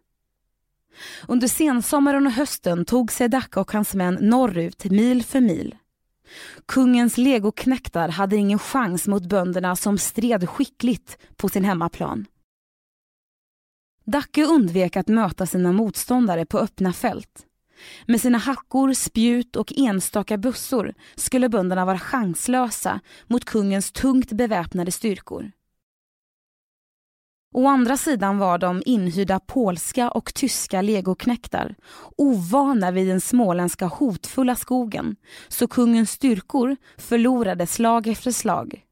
Under 1.28 1.48
sensommaren 1.48 2.28
och 2.28 2.34
hösten 2.34 2.86
tog 2.86 3.12
sig 3.12 3.30
Dacke 3.30 3.60
och 3.60 3.72
hans 3.72 3.94
män 3.94 4.18
norrut 4.22 4.86
mil 4.86 5.24
för 5.24 5.40
mil. 5.40 5.76
Kungens 6.66 7.18
legoknäktar 7.18 8.10
hade 8.10 8.36
ingen 8.36 8.60
chans 8.60 9.08
mot 9.08 9.26
bönderna 9.26 9.76
som 9.76 9.98
stred 9.98 10.50
skickligt 10.50 11.18
på 11.36 11.50
sin 11.50 11.64
hemmaplan. 11.64 12.26
Dacke 14.06 14.46
undvek 14.46 14.98
att 14.98 15.08
möta 15.08 15.46
sina 15.46 15.72
motståndare 15.72 16.46
på 16.46 16.60
öppna 16.60 16.94
fält. 16.94 17.46
Med 18.06 18.22
sina 18.22 18.38
hackor, 18.38 18.94
spjut 18.94 19.56
och 19.56 19.74
enstaka 19.78 20.38
bussor 20.38 20.94
skulle 21.16 21.50
bönderna 21.50 21.86
vara 21.86 22.00
chanslösa 22.00 23.00
mot 23.28 23.46
kungens 23.46 23.92
tungt 23.92 24.32
beväpnade 24.32 24.92
styrkor. 24.92 25.52
Å 27.54 27.68
andra 27.68 27.98
sidan 27.98 28.38
var 28.38 28.58
de 28.58 28.84
inhyrda 28.86 29.40
polska 29.40 30.10
och 30.10 30.34
tyska 30.34 30.82
legoknäktar 30.82 31.76
ovana 32.18 32.92
vid 32.92 33.08
den 33.08 33.22
småländska 33.22 33.86
hotfulla 33.86 34.56
skogen 34.56 35.16
så 35.48 35.68
kungens 35.68 36.12
styrkor 36.12 36.78
förlorade 36.98 37.68
slag 37.68 38.08
efter 38.08 38.32
slag. 38.32 38.86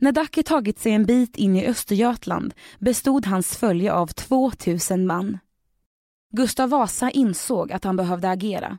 När 0.00 0.12
Dacke 0.12 0.42
tagit 0.42 0.78
sig 0.78 0.92
en 0.92 1.06
bit 1.06 1.36
in 1.36 1.56
i 1.56 1.66
Östergötland 1.66 2.54
bestod 2.78 3.26
hans 3.26 3.56
följe 3.56 3.92
av 3.92 4.06
2000 4.06 5.06
man. 5.06 5.38
Gustav 6.30 6.70
Vasa 6.70 7.10
insåg 7.10 7.72
att 7.72 7.84
han 7.84 7.96
behövde 7.96 8.30
agera. 8.30 8.78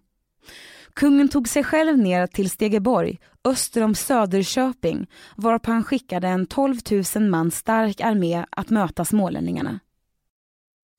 Kungen 0.93 1.29
tog 1.29 1.47
sig 1.47 1.63
själv 1.63 1.97
ner 1.97 2.27
till 2.27 2.49
Stegeborg 2.49 3.19
öster 3.43 3.83
om 3.83 3.95
Söderköping 3.95 5.07
varpå 5.35 5.71
han 5.71 5.83
skickade 5.83 6.27
en 6.27 6.45
12 6.45 6.77
000 7.15 7.29
man 7.29 7.51
stark 7.51 8.01
armé 8.01 8.45
att 8.49 8.69
möta 8.69 9.05
smålänningarna. 9.05 9.79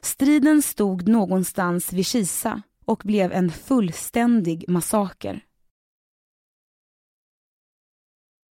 Striden 0.03 0.63
stod 0.63 1.09
någonstans 1.09 1.93
vid 1.93 2.07
Kisa 2.07 2.63
och 2.85 3.03
blev 3.05 3.33
en 3.33 3.51
fullständig 3.51 4.65
massaker. 4.69 5.45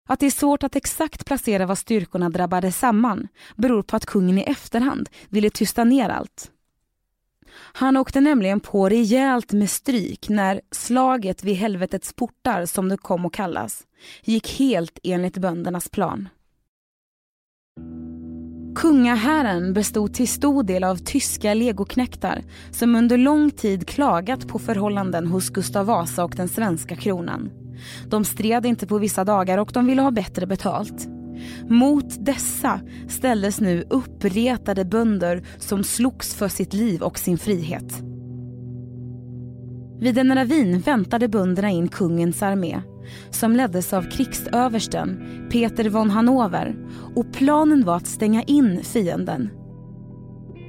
Att 0.10 0.19
det 0.19 0.25
är 0.25 0.31
svårt 0.31 0.63
att 0.63 0.75
exakt 0.75 1.25
placera 1.25 1.65
var 1.65 1.75
styrkorna 1.75 2.29
drabbade 2.29 2.71
samman 2.71 3.27
beror 3.55 3.83
på 3.83 3.95
att 3.95 4.05
kungen 4.05 4.38
i 4.38 4.41
efterhand 4.41 5.10
ville 5.29 5.50
tysta 5.50 5.83
ner 5.83 6.10
allt. 6.10 6.51
Han 7.53 7.98
åkte 7.98 8.22
nämligen 8.22 8.60
på 8.60 8.89
rejält 8.89 9.53
med 9.53 9.70
stryk 9.70 10.29
när 10.29 10.62
slaget 10.72 11.43
vid 11.43 11.55
helvetets 11.55 12.13
portar, 12.13 12.65
som 12.65 12.89
det 12.89 12.98
kom 12.98 13.25
att 13.25 13.34
kallas, 13.34 13.84
gick 14.24 14.60
helt 14.60 15.00
enligt 15.03 15.38
böndernas 15.38 15.89
plan. 15.89 16.29
Kungahären 18.75 19.74
bestod 19.74 20.13
till 20.13 20.27
stor 20.27 20.63
del 20.63 20.84
av 20.84 20.96
tyska 20.96 21.53
legoknäktar 21.53 22.43
som 22.72 22.96
under 22.96 23.17
lång 23.17 23.51
tid 23.51 23.88
klagat 23.88 24.48
på 24.48 24.60
förhållanden 24.60 25.27
hos 25.27 25.50
Gustav 25.50 25.86
Vasa 25.86 26.24
och 26.24 26.34
den 26.36 26.48
svenska 26.50 26.96
kronan. 26.96 27.51
De 28.08 28.25
stred 28.25 28.65
inte 28.65 28.88
på 28.88 28.98
vissa 28.98 29.24
dagar 29.24 29.58
och 29.58 29.72
de 29.74 29.86
ville 29.86 30.01
ha 30.01 30.12
bättre 30.12 30.46
betalt. 30.46 31.08
Mot 31.69 32.25
dessa 32.25 32.81
ställdes 33.07 33.62
nu 33.62 33.83
uppretade 33.89 34.86
bönder 34.86 35.43
som 35.57 35.83
slogs 35.83 36.36
för 36.36 36.48
sitt 36.48 36.74
liv 36.74 37.01
och 37.01 37.19
sin 37.19 37.38
frihet. 37.38 38.03
Vid 40.00 40.17
en 40.17 40.36
ravin 40.36 40.79
väntade 40.79 41.27
bönderna 41.27 41.69
in 41.69 41.88
kungens 41.88 42.43
armé 42.43 42.81
som 43.29 43.55
leddes 43.55 43.93
av 43.93 44.10
krigsöversten 44.10 45.19
Peter 45.51 45.89
von 45.89 46.10
Hannover 46.10 46.75
och 47.15 47.33
planen 47.33 47.86
var 47.86 47.95
att 47.95 48.07
stänga 48.07 48.43
in 48.43 48.83
fienden 48.83 49.50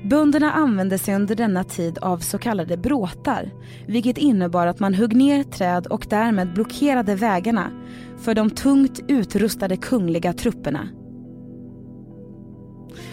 Bönderna 0.05 0.53
använde 0.53 0.99
sig 0.99 1.15
under 1.15 1.35
denna 1.35 1.65
tid 1.65 1.99
av 1.99 2.19
så 2.19 2.39
kallade 2.39 2.77
bråtar 2.77 3.51
vilket 3.87 4.19
innebar 4.19 4.67
att 4.67 4.81
man 4.81 4.95
högg 4.95 5.17
ner 5.17 5.43
träd 5.43 5.87
och 5.87 6.07
därmed 6.11 6.55
blockerade 6.55 7.15
vägarna 7.15 7.71
för 8.19 8.35
de 8.35 8.51
tungt 8.51 9.01
utrustade 9.09 9.77
kungliga 9.77 10.33
trupperna. 10.33 10.89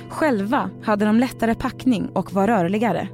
Själva 0.10 0.70
hade 0.84 1.06
de 1.06 1.20
lättare 1.20 1.56
packning 1.56 2.10
och 2.10 2.34
var 2.34 2.48
rörligare. 2.48 3.08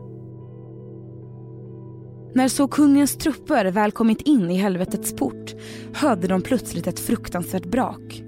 När 2.33 2.47
så 2.47 2.67
kungens 2.67 3.17
trupper 3.17 3.65
väl 3.65 3.91
kommit 3.91 4.21
in 4.21 4.51
i 4.51 4.55
helvetets 4.55 5.15
port 5.15 5.53
hörde 5.93 6.27
de 6.27 6.41
plötsligt 6.41 6.87
ett 6.87 6.99
fruktansvärt 6.99 7.65
brak. 7.65 8.24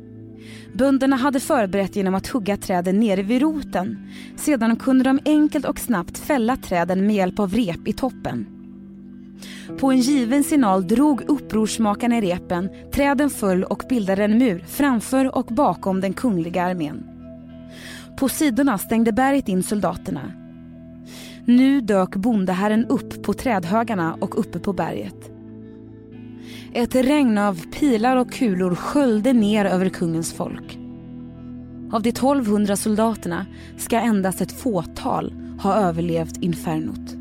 Bönderna 0.77 1.15
hade 1.15 1.39
förberett 1.39 1.95
genom 1.95 2.15
att 2.15 2.27
hugga 2.27 2.57
träden 2.57 2.99
nere 2.99 3.23
vid 3.23 3.41
roten. 3.41 4.09
Sedan 4.35 4.75
kunde 4.75 5.03
de 5.03 5.19
enkelt 5.25 5.65
och 5.65 5.79
snabbt 5.79 6.17
fälla 6.17 6.57
träden 6.57 7.07
med 7.07 7.15
hjälp 7.15 7.39
av 7.39 7.53
rep 7.53 7.87
i 7.87 7.93
toppen. 7.93 8.45
På 9.79 9.91
en 9.91 9.99
given 9.99 10.43
signal 10.43 10.87
drog 10.87 11.21
upprorsmakarna 11.21 12.17
i 12.17 12.21
repen, 12.21 12.69
träden 12.93 13.29
föll 13.29 13.63
och 13.63 13.83
bildade 13.89 14.23
en 14.23 14.37
mur 14.37 14.63
framför 14.67 15.37
och 15.37 15.45
bakom 15.45 16.01
den 16.01 16.13
kungliga 16.13 16.63
armén. 16.63 17.03
På 18.19 18.29
sidorna 18.29 18.77
stängde 18.77 19.11
berget 19.11 19.47
in 19.47 19.63
soldaterna. 19.63 20.31
Nu 21.45 21.81
dök 21.81 22.15
bondeherren 22.15 22.85
upp 22.85 23.23
på 23.23 23.33
trädhögarna 23.33 24.17
och 24.21 24.39
uppe 24.39 24.59
på 24.59 24.73
berget. 24.73 25.36
Ett 26.77 26.95
regn 26.95 27.37
av 27.37 27.65
pilar 27.71 28.17
och 28.17 28.31
kulor 28.31 28.75
sköljde 28.75 29.33
ner 29.33 29.65
över 29.65 29.89
kungens 29.89 30.33
folk. 30.33 30.77
Av 31.91 32.01
de 32.01 32.09
1200 32.09 32.75
soldaterna 32.75 33.45
ska 33.77 33.99
endast 33.99 34.41
ett 34.41 34.51
fåtal 34.51 35.33
ha 35.61 35.75
överlevt 35.75 36.37
infernot. 36.37 37.15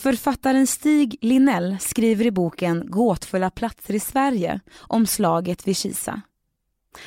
Författaren 0.00 0.66
Stig 0.66 1.16
Linnell 1.20 1.76
skriver 1.80 2.26
i 2.26 2.30
boken 2.30 2.90
Gåtfulla 2.90 3.50
platser 3.50 3.94
i 3.94 4.00
Sverige 4.00 4.60
om 4.76 5.06
slaget 5.06 5.68
vid 5.68 5.76
Kisa. 5.76 6.22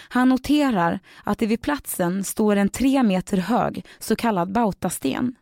Han 0.09 0.29
noterar 0.29 0.99
att 1.23 1.39
det 1.39 1.45
vid 1.45 1.61
platsen 1.61 2.23
står 2.23 2.55
en 2.55 2.69
tre 2.69 3.03
meter 3.03 3.37
hög 3.37 3.85
så 3.99 4.15
kallad 4.15 4.51
bautasten. 4.51 5.35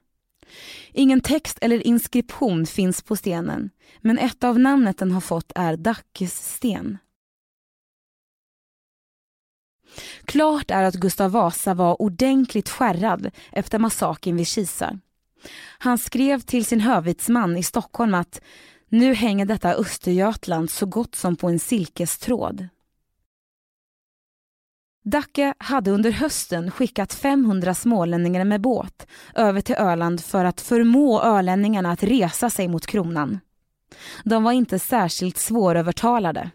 Ingen 0.92 1.22
text 1.22 1.58
eller 1.62 1.88
inskription 1.88 2.66
finns 2.66 3.02
på 3.02 3.16
stenen 3.16 3.70
men 4.02 4.18
ett 4.18 4.44
av 4.44 4.60
namnet 4.60 4.98
den 4.98 5.12
har 5.12 5.22
fått 5.22 5.52
är 5.56 5.78
Dackes 5.78 6.56
sten. 6.56 6.98
Klart 10.26 10.72
är 10.72 10.84
att 10.84 10.96
Gustav 10.96 11.32
Vasa 11.32 11.74
var 11.74 12.02
ordentligt 12.02 12.70
skärrad 12.70 13.32
efter 13.52 13.80
massakern 13.80 14.38
vid 14.38 14.48
Kisa. 14.48 15.00
Han 15.78 15.98
skrev 15.98 16.40
till 16.40 16.66
sin 16.66 16.80
hövitsman 16.80 17.58
i 17.58 17.64
Stockholm 17.64 18.14
att 18.14 18.42
nu 18.90 19.14
hänger 19.14 19.46
detta 19.46 19.74
Östergötland 19.74 20.70
så 20.70 20.86
gott 20.86 21.16
som 21.16 21.36
på 21.36 21.50
en 21.50 21.60
silkestråd. 21.60 22.68
Dacke 25.08 25.54
hade 25.58 25.92
under 25.92 26.12
hösten 26.12 26.72
skickat 26.72 27.14
500 27.14 27.74
smålänningar 27.74 28.46
med 28.46 28.62
båt 28.62 29.08
över 29.36 29.62
till 29.62 29.76
Öland 29.76 30.22
för 30.24 30.46
att 30.46 30.62
förmå 30.62 31.22
ölänningarna 31.22 31.92
att 31.92 32.04
resa 32.04 32.50
sig 32.50 32.68
mot 32.68 32.86
kronan. 32.86 33.40
De 34.24 34.44
var 34.44 34.52
inte 34.52 34.80
särskilt 34.80 35.38
svårövertalade. 35.38 36.52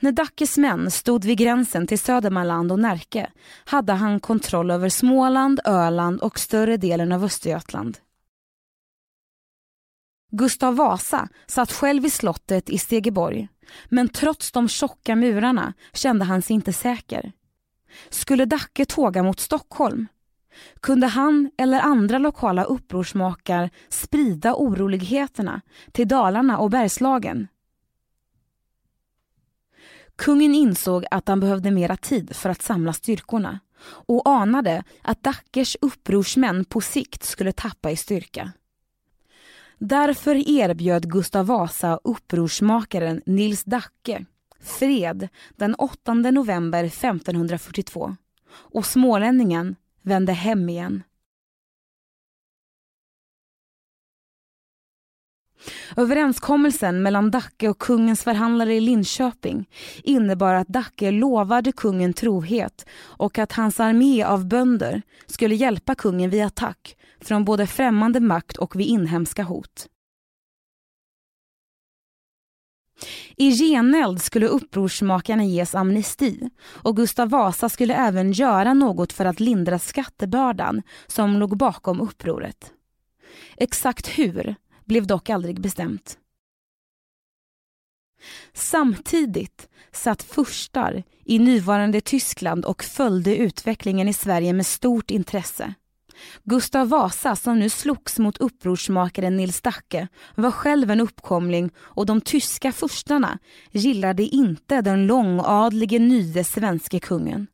När 0.00 0.12
Dackes 0.12 0.58
män 0.58 0.90
stod 0.90 1.24
vid 1.24 1.38
gränsen 1.38 1.86
till 1.86 1.98
Södermanland 1.98 2.72
och 2.72 2.78
Närke 2.78 3.30
hade 3.64 3.92
han 3.92 4.20
kontroll 4.20 4.70
över 4.70 4.88
Småland, 4.88 5.60
Öland 5.64 6.20
och 6.20 6.38
större 6.38 6.76
delen 6.76 7.12
av 7.12 7.24
Östergötland. 7.24 7.98
Gustav 10.34 10.76
Vasa 10.76 11.28
satt 11.46 11.72
själv 11.72 12.04
i 12.04 12.10
slottet 12.10 12.70
i 12.70 12.78
Stegeborg 12.78 13.48
men 13.88 14.08
trots 14.08 14.52
de 14.52 14.68
tjocka 14.68 15.16
murarna 15.16 15.72
kände 15.92 16.24
han 16.24 16.42
sig 16.42 16.54
inte 16.54 16.72
säker. 16.72 17.32
Skulle 18.10 18.44
Dacke 18.44 18.84
tåga 18.84 19.22
mot 19.22 19.40
Stockholm? 19.40 20.06
Kunde 20.80 21.06
han 21.06 21.50
eller 21.58 21.80
andra 21.80 22.18
lokala 22.18 22.64
upprorsmakar 22.64 23.70
sprida 23.88 24.54
oroligheterna 24.54 25.60
till 25.92 26.08
Dalarna 26.08 26.58
och 26.58 26.70
Bergslagen? 26.70 27.48
Kungen 30.16 30.54
insåg 30.54 31.04
att 31.10 31.28
han 31.28 31.40
behövde 31.40 31.70
mera 31.70 31.96
tid 31.96 32.36
för 32.36 32.48
att 32.48 32.62
samla 32.62 32.92
styrkorna 32.92 33.60
och 33.84 34.28
anade 34.28 34.84
att 35.02 35.22
Dackers 35.22 35.76
upprorsmän 35.80 36.64
på 36.64 36.80
sikt 36.80 37.24
skulle 37.24 37.52
tappa 37.52 37.90
i 37.90 37.96
styrka. 37.96 38.52
Därför 39.84 40.48
erbjöd 40.48 41.10
Gustav 41.10 41.46
Vasa 41.46 41.98
upprorsmakaren 42.04 43.22
Nils 43.26 43.64
Dacke 43.64 44.24
fred 44.60 45.28
den 45.56 45.74
8 45.74 46.14
november 46.14 46.84
1542 46.84 48.16
och 48.52 48.86
smålänningen 48.86 49.76
vände 50.02 50.32
hem 50.32 50.68
igen. 50.68 51.02
Överenskommelsen 55.96 57.02
mellan 57.02 57.30
Dacke 57.30 57.68
och 57.68 57.78
kungens 57.78 58.24
förhandlare 58.24 58.74
i 58.74 58.80
Linköping 58.80 59.68
innebar 60.04 60.54
att 60.54 60.68
Dacke 60.68 61.10
lovade 61.10 61.72
kungen 61.72 62.12
trohet 62.12 62.86
och 63.00 63.38
att 63.38 63.52
hans 63.52 63.80
armé 63.80 64.22
av 64.24 64.48
bönder 64.48 65.02
skulle 65.26 65.54
hjälpa 65.54 65.94
kungen 65.94 66.30
vid 66.30 66.44
attack 66.44 66.96
från 67.20 67.44
både 67.44 67.66
främmande 67.66 68.20
makt 68.20 68.56
och 68.56 68.76
vid 68.76 68.86
inhemska 68.86 69.42
hot. 69.42 69.88
I 73.36 73.48
geneld 73.50 74.22
skulle 74.22 74.46
upprorsmakarna 74.46 75.44
ges 75.44 75.74
amnesti 75.74 76.50
och 76.64 76.96
Gustav 76.96 77.28
Vasa 77.28 77.68
skulle 77.68 77.94
även 77.94 78.32
göra 78.32 78.74
något 78.74 79.12
för 79.12 79.24
att 79.24 79.40
lindra 79.40 79.78
skattebördan 79.78 80.82
som 81.06 81.38
låg 81.38 81.56
bakom 81.56 82.00
upproret. 82.00 82.72
Exakt 83.56 84.08
hur 84.08 84.56
blev 84.84 85.06
dock 85.06 85.30
aldrig 85.30 85.60
bestämt. 85.60 86.18
Samtidigt 88.52 89.68
satt 89.92 90.22
furstar 90.22 91.02
i 91.24 91.38
nuvarande 91.38 92.00
Tyskland 92.00 92.64
och 92.64 92.84
följde 92.84 93.36
utvecklingen 93.36 94.08
i 94.08 94.12
Sverige 94.12 94.52
med 94.52 94.66
stort 94.66 95.10
intresse. 95.10 95.74
Gustav 96.44 96.88
Vasa, 96.88 97.36
som 97.36 97.58
nu 97.58 97.68
slogs 97.68 98.18
mot 98.18 98.38
upprorsmakaren 98.38 99.36
Nils 99.36 99.60
Dacke, 99.60 100.08
var 100.34 100.50
själv 100.50 100.90
en 100.90 101.00
uppkomling 101.00 101.70
och 101.78 102.06
de 102.06 102.20
tyska 102.20 102.72
furstarna 102.72 103.38
gillade 103.70 104.22
inte 104.22 104.80
den 104.80 105.06
långadlige 105.06 105.98
nye 105.98 106.44
svenske 106.44 107.00
kungen. 107.00 107.46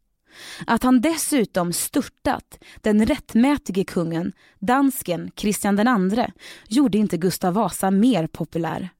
Att 0.66 0.82
han 0.82 1.00
dessutom 1.00 1.72
störtat 1.72 2.58
den 2.80 3.06
rättmätige 3.06 3.84
kungen, 3.84 4.32
dansken 4.58 5.30
Kristian 5.34 5.78
II, 5.78 6.26
gjorde 6.68 6.98
inte 6.98 7.16
Gustav 7.16 7.54
Vasa 7.54 7.90
mer 7.90 8.26
populär. 8.26 8.90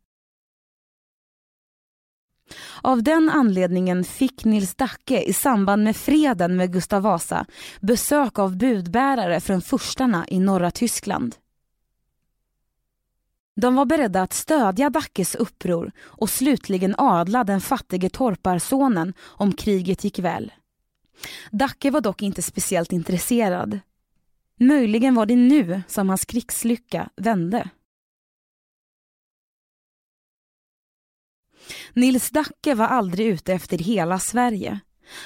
Av 2.83 3.03
den 3.03 3.31
anledningen 3.31 4.05
fick 4.05 4.45
Nils 4.45 4.75
Dacke 4.75 5.23
i 5.23 5.33
samband 5.33 5.85
med 5.85 5.97
freden 5.97 6.57
med 6.57 6.73
Gustav 6.73 7.03
Vasa 7.03 7.47
besök 7.81 8.39
av 8.39 8.57
budbärare 8.57 9.41
från 9.41 9.63
furstarna 9.63 10.25
i 10.29 10.41
norra 10.41 10.71
Tyskland. 10.71 11.37
De 13.57 13.75
var 13.75 13.85
beredda 13.85 14.23
att 14.23 14.33
stödja 14.33 14.91
Dackes 14.91 15.35
uppror 15.35 15.93
och 16.01 16.31
slutligen 16.31 16.95
adla 16.99 17.45
den 17.45 17.61
fattige 17.61 18.11
torparsonen 18.11 19.15
om 19.21 19.53
kriget 19.53 20.05
gick 20.05 20.19
väl. 20.19 20.53
Dacke 21.51 21.91
var 21.91 22.01
dock 22.01 22.23
inte 22.23 22.43
speciellt 22.43 22.93
intresserad. 22.93 23.81
Möjligen 24.61 25.15
var 25.15 25.27
det 25.27 25.37
nu 25.37 25.83
som 25.89 26.09
hans 26.09 26.25
krigslycka 26.25 27.09
vände. 27.17 27.69
Nils 31.93 32.31
Dacke 32.31 32.75
var 32.75 32.87
aldrig 32.87 33.27
ute 33.27 33.53
efter 33.53 33.79
hela 33.79 34.19
Sverige. 34.19 34.81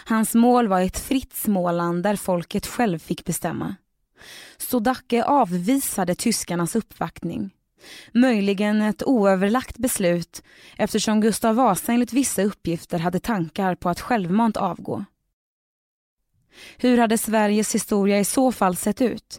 Hans 0.05 0.35
mål 0.35 0.69
var 0.69 0.81
ett 0.81 0.99
fritt 0.99 1.33
Småland 1.33 2.03
där 2.03 2.17
folket 2.17 2.67
själv 2.67 2.99
fick 2.99 3.25
bestämma. 3.25 3.77
Så 4.57 4.79
Dacke 4.79 5.25
avvisade 5.25 6.15
tyskarnas 6.15 6.77
uppvaktning. 6.77 7.51
Möjligen 8.15 8.83
ett 8.83 9.03
oöverlagt 9.07 9.79
beslut 9.79 10.43
eftersom 10.77 11.21
Gustav 11.21 11.55
Vasa 11.55 11.93
enligt 11.93 12.13
vissa 12.13 12.43
uppgifter 12.43 12.99
hade 12.99 13.21
tankar 13.21 13.75
på 13.75 13.89
att 13.89 14.01
självmant 14.01 14.57
avgå. 14.57 15.05
Hur 16.79 16.99
hade 16.99 17.19
Sveriges 17.19 17.75
historia 17.75 18.19
i 18.19 18.25
så 18.25 18.53
fall 18.53 18.77
sett 18.77 19.03
ut? 19.03 19.39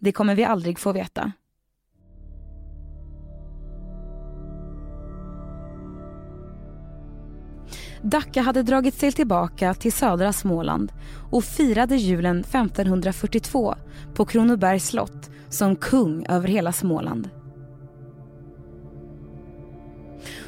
Det 0.00 0.12
kommer 0.12 0.34
vi 0.34 0.44
aldrig 0.44 0.78
få 0.78 0.92
veta. 0.92 1.32
Dacke 8.02 8.40
hade 8.40 8.62
dragit 8.62 8.94
sig 8.94 9.12
tillbaka 9.12 9.74
till 9.74 9.92
södra 9.92 10.32
Småland 10.32 10.92
och 11.30 11.44
firade 11.44 11.96
julen 11.96 12.40
1542 12.40 13.74
på 14.14 14.24
Kronobergs 14.24 14.88
slott 14.88 15.30
som 15.48 15.76
kung 15.76 16.26
över 16.28 16.48
hela 16.48 16.72
Småland. 16.72 17.30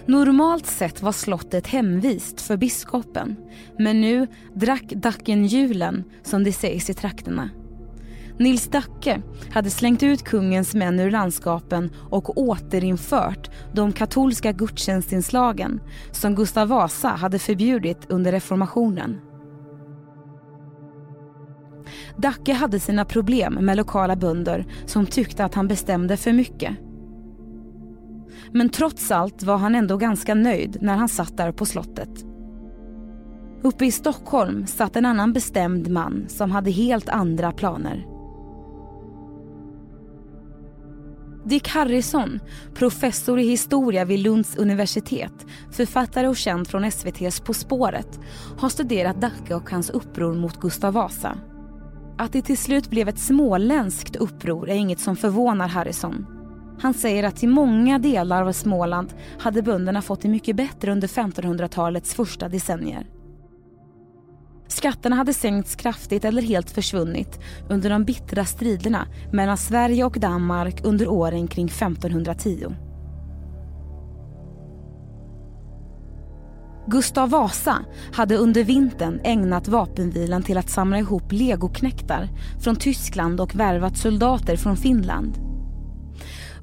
Normalt 0.08 0.66
sett 0.66 1.02
var 1.02 1.12
slottet 1.12 1.66
hemvist 1.66 2.40
för 2.40 2.56
biskopen 2.56 3.36
men 3.78 4.00
nu 4.00 4.26
drack 4.54 4.82
Dacken 4.82 5.46
julen 5.46 6.04
som 6.22 6.44
det 6.44 6.52
sägs 6.52 6.90
i 6.90 6.94
trakterna. 6.94 7.50
Nils 8.38 8.68
Dacke 8.68 9.22
hade 9.50 9.70
slängt 9.70 10.02
ut 10.02 10.22
kungens 10.22 10.74
män 10.74 11.00
ur 11.00 11.10
landskapen 11.10 11.90
och 12.10 12.38
återinfört 12.38 13.50
de 13.72 13.92
katolska 13.92 14.52
gudstjänstinslagen 14.52 15.80
som 16.12 16.34
Gustav 16.34 16.68
Vasa 16.68 17.08
hade 17.08 17.38
förbjudit 17.38 18.06
under 18.08 18.32
reformationen. 18.32 19.20
Dacke 22.16 22.52
hade 22.52 22.80
sina 22.80 23.04
problem 23.04 23.54
med 23.54 23.76
lokala 23.76 24.16
bönder 24.16 24.66
som 24.86 25.06
tyckte 25.06 25.44
att 25.44 25.54
han 25.54 25.68
bestämde 25.68 26.16
för 26.16 26.32
mycket. 26.32 26.76
Men 28.56 28.68
trots 28.68 29.10
allt 29.10 29.42
var 29.42 29.56
han 29.56 29.74
ändå 29.74 29.96
ganska 29.96 30.34
nöjd 30.34 30.78
när 30.80 30.96
han 30.96 31.08
satt 31.08 31.36
där 31.36 31.52
på 31.52 31.66
slottet. 31.66 32.24
Uppe 33.62 33.86
i 33.86 33.92
Stockholm 33.92 34.66
satt 34.66 34.96
en 34.96 35.06
annan 35.06 35.32
bestämd 35.32 35.88
man 35.88 36.24
som 36.28 36.50
hade 36.50 36.70
helt 36.70 37.08
andra 37.08 37.52
planer. 37.52 38.06
Dick 41.44 41.68
Harrison, 41.68 42.40
professor 42.74 43.40
i 43.40 43.48
historia 43.48 44.04
vid 44.04 44.20
Lunds 44.20 44.56
universitet, 44.56 45.46
författare 45.70 46.28
och 46.28 46.36
känd 46.36 46.68
från 46.68 46.84
SVTs 46.84 47.40
På 47.40 47.54
spåret, 47.54 48.20
har 48.58 48.68
studerat 48.68 49.20
Dacke 49.20 49.54
och 49.54 49.70
hans 49.70 49.90
uppror 49.90 50.34
mot 50.34 50.60
Gustav 50.60 50.92
Vasa. 50.92 51.38
Att 52.18 52.32
det 52.32 52.42
till 52.42 52.58
slut 52.58 52.90
blev 52.90 53.08
ett 53.08 53.18
småländskt 53.18 54.16
uppror 54.16 54.68
är 54.68 54.74
inget 54.74 55.00
som 55.00 55.16
förvånar 55.16 55.68
Harrison. 55.68 56.35
Han 56.78 56.94
säger 56.94 57.24
att 57.24 57.42
i 57.42 57.46
många 57.46 57.98
delar 57.98 58.42
av 58.42 58.52
Småland 58.52 59.14
hade 59.38 59.62
bönderna 59.62 60.02
fått 60.02 60.20
det 60.20 60.28
mycket 60.28 60.56
bättre 60.56 60.92
under 60.92 61.08
1500-talets 61.08 62.14
första 62.14 62.48
decennier. 62.48 63.06
Skatterna 64.68 65.16
hade 65.16 65.34
sänkts 65.34 65.76
kraftigt 65.76 66.24
eller 66.24 66.42
helt 66.42 66.70
försvunnit 66.70 67.40
under 67.68 67.90
de 67.90 68.04
bittra 68.04 68.44
striderna 68.44 69.06
mellan 69.32 69.56
Sverige 69.56 70.04
och 70.04 70.20
Danmark 70.20 70.80
under 70.84 71.08
åren 71.08 71.48
kring 71.48 71.66
1510. 71.66 72.74
Gustav 76.88 77.30
Vasa 77.30 77.78
hade 78.12 78.36
under 78.36 78.64
vintern 78.64 79.20
ägnat 79.24 79.68
vapenvilan 79.68 80.42
till 80.42 80.58
att 80.58 80.70
samla 80.70 80.98
ihop 80.98 81.32
legoknektar 81.32 82.28
från 82.60 82.76
Tyskland 82.76 83.40
och 83.40 83.54
värvat 83.54 83.96
soldater 83.96 84.56
från 84.56 84.76
Finland. 84.76 85.55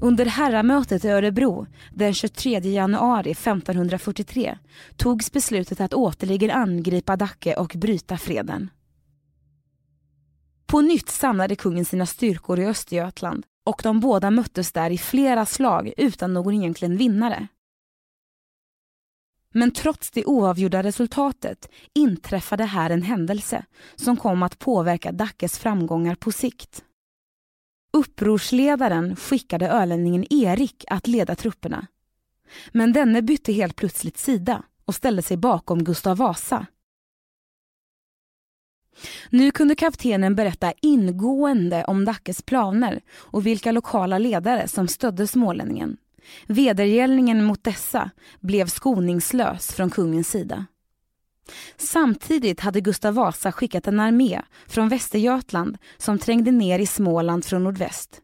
Under 0.00 0.26
herramötet 0.26 1.04
i 1.04 1.08
Örebro 1.08 1.66
den 1.90 2.14
23 2.14 2.58
januari 2.58 3.30
1543 3.30 4.58
togs 4.96 5.32
beslutet 5.32 5.80
att 5.80 5.94
återligen 5.94 6.50
angripa 6.50 7.16
Dacke 7.16 7.54
och 7.54 7.72
bryta 7.76 8.18
freden. 8.18 8.70
På 10.66 10.80
nytt 10.80 11.08
samlade 11.08 11.56
kungen 11.56 11.84
sina 11.84 12.06
styrkor 12.06 12.60
i 12.60 12.66
Östergötland 12.66 13.46
och 13.64 13.80
de 13.82 14.00
båda 14.00 14.30
möttes 14.30 14.72
där 14.72 14.90
i 14.90 14.98
flera 14.98 15.46
slag 15.46 15.92
utan 15.96 16.34
någon 16.34 16.54
egentligen 16.54 16.96
vinnare. 16.96 17.48
Men 19.52 19.70
trots 19.70 20.10
det 20.10 20.24
oavgjorda 20.24 20.82
resultatet 20.82 21.68
inträffade 21.92 22.64
här 22.64 22.90
en 22.90 23.02
händelse 23.02 23.64
som 23.94 24.16
kom 24.16 24.42
att 24.42 24.58
påverka 24.58 25.12
Dackes 25.12 25.58
framgångar 25.58 26.14
på 26.14 26.32
sikt. 26.32 26.84
Upprorsledaren 27.94 29.16
skickade 29.16 29.68
ölänningen 29.68 30.32
Erik 30.32 30.84
att 30.88 31.06
leda 31.06 31.34
trupperna. 31.34 31.86
Men 32.72 32.92
denne 32.92 33.22
bytte 33.22 33.52
helt 33.52 33.76
plötsligt 33.76 34.18
sida 34.18 34.62
och 34.84 34.94
ställde 34.94 35.22
sig 35.22 35.36
bakom 35.36 35.84
Gustav 35.84 36.16
Vasa. 36.16 36.66
Nu 39.30 39.50
kunde 39.50 39.74
kaptenen 39.74 40.34
berätta 40.34 40.72
ingående 40.82 41.84
om 41.84 42.04
Dackes 42.04 42.42
planer 42.42 43.00
och 43.10 43.46
vilka 43.46 43.72
lokala 43.72 44.18
ledare 44.18 44.68
som 44.68 44.88
stödde 44.88 45.26
smålänningen. 45.26 45.96
Vedergällningen 46.46 47.44
mot 47.44 47.64
dessa 47.64 48.10
blev 48.40 48.66
skoningslös 48.66 49.72
från 49.72 49.90
kungens 49.90 50.28
sida. 50.28 50.66
Samtidigt 51.76 52.60
hade 52.60 52.80
Gustav 52.80 53.14
Vasa 53.14 53.52
skickat 53.52 53.86
en 53.86 54.00
armé 54.00 54.42
från 54.66 54.88
Västergötland 54.88 55.78
som 55.96 56.18
trängde 56.18 56.50
ner 56.50 56.78
i 56.78 56.86
Småland 56.86 57.44
från 57.44 57.64
nordväst. 57.64 58.20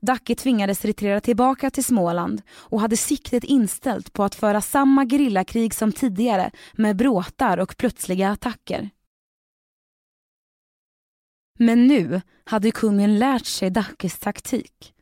Dacke 0.00 0.34
tvingades 0.34 0.84
retirera 0.84 1.20
tillbaka 1.20 1.70
till 1.70 1.84
Småland 1.84 2.42
och 2.52 2.80
hade 2.80 2.96
siktet 2.96 3.44
inställt 3.44 4.12
på 4.12 4.24
att 4.24 4.34
föra 4.34 4.60
samma 4.60 5.04
grillakrig 5.04 5.74
som 5.74 5.92
tidigare 5.92 6.50
med 6.72 6.96
bråtar 6.96 7.58
och 7.58 7.76
plötsliga 7.76 8.30
attacker. 8.30 8.90
Men 11.58 11.86
nu 11.86 12.20
hade 12.44 12.70
kungen 12.70 13.18
lärt 13.18 13.46
sig 13.46 13.70
Dackes 13.70 14.18
taktik. 14.18 14.92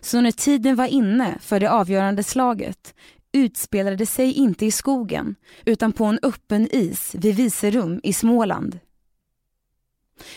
Så 0.00 0.20
när 0.20 0.30
tiden 0.30 0.76
var 0.76 0.86
inne 0.86 1.38
för 1.40 1.60
det 1.60 1.70
avgörande 1.70 2.22
slaget 2.22 2.94
utspelade 3.34 4.06
sig 4.06 4.32
inte 4.32 4.66
i 4.66 4.70
skogen 4.70 5.34
utan 5.64 5.92
på 5.92 6.04
en 6.04 6.18
öppen 6.22 6.68
is 6.70 7.14
vid 7.14 7.36
Viserum 7.36 8.00
i 8.02 8.12
Småland. 8.12 8.78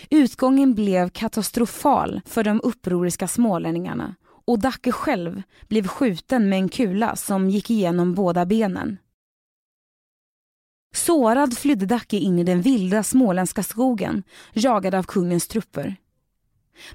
Utgången 0.09 0.75
blev 0.75 1.09
katastrofal 1.09 2.21
för 2.25 2.43
de 2.43 2.61
upproriska 2.63 3.27
smålänningarna 3.27 4.15
och 4.45 4.59
Dacke 4.59 4.91
själv 4.91 5.41
blev 5.67 5.87
skjuten 5.87 6.49
med 6.49 6.59
en 6.59 6.69
kula 6.69 7.15
som 7.15 7.49
gick 7.49 7.69
igenom 7.69 8.13
båda 8.13 8.45
benen. 8.45 8.97
Sårad 10.95 11.57
flydde 11.57 11.85
Dacke 11.85 12.17
in 12.17 12.39
i 12.39 12.43
den 12.43 12.61
vilda 12.61 13.03
småländska 13.03 13.63
skogen 13.63 14.23
jagad 14.53 14.95
av 14.95 15.03
kungens 15.03 15.47
trupper. 15.47 15.95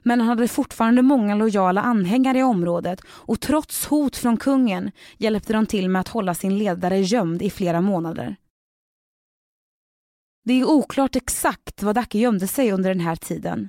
Men 0.03 0.21
han 0.21 0.29
hade 0.29 0.49
fortfarande 0.49 1.03
många 1.03 1.35
lojala 1.35 1.81
anhängare 1.81 2.38
i 2.38 2.42
området 2.42 3.01
och 3.07 3.40
trots 3.40 3.87
hot 3.87 4.16
från 4.16 4.37
kungen 4.37 4.90
hjälpte 5.18 5.53
de 5.53 5.66
till 5.66 5.88
med 5.88 6.01
att 6.01 6.09
hålla 6.09 6.35
sin 6.35 6.59
ledare 6.59 7.01
gömd 7.01 7.42
i 7.42 7.51
flera 7.51 7.81
månader. 7.81 8.37
Det 10.45 10.61
är 10.61 10.64
oklart 10.64 11.16
exakt 11.16 11.83
var 11.83 11.95
Dacke 11.95 12.18
gömde 12.18 12.47
sig 12.47 12.73
under 12.73 12.90
den 12.90 13.01
här 13.01 13.16
tiden. 13.16 13.68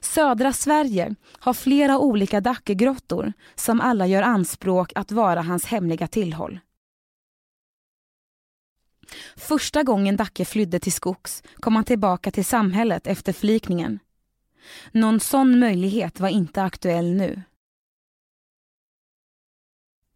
Södra 0.00 0.52
Sverige 0.52 1.14
har 1.24 1.54
flera 1.54 1.98
olika 1.98 2.40
Dackegrottor 2.40 3.32
som 3.54 3.80
alla 3.80 4.06
gör 4.06 4.22
anspråk 4.22 4.92
att 4.94 5.12
vara 5.12 5.42
hans 5.42 5.66
hemliga 5.66 6.06
tillhåll. 6.06 6.60
Första 9.36 9.82
gången 9.82 10.16
Dacke 10.16 10.44
flydde 10.44 10.80
till 10.80 10.92
skogs 10.92 11.42
kom 11.56 11.74
han 11.76 11.84
tillbaka 11.84 12.30
till 12.30 12.44
samhället 12.44 13.06
efter 13.06 13.32
förlikningen. 13.32 13.98
Någon 14.92 15.20
sån 15.20 15.58
möjlighet 15.58 16.20
var 16.20 16.28
inte 16.28 16.62
aktuell 16.62 17.14
nu. 17.14 17.42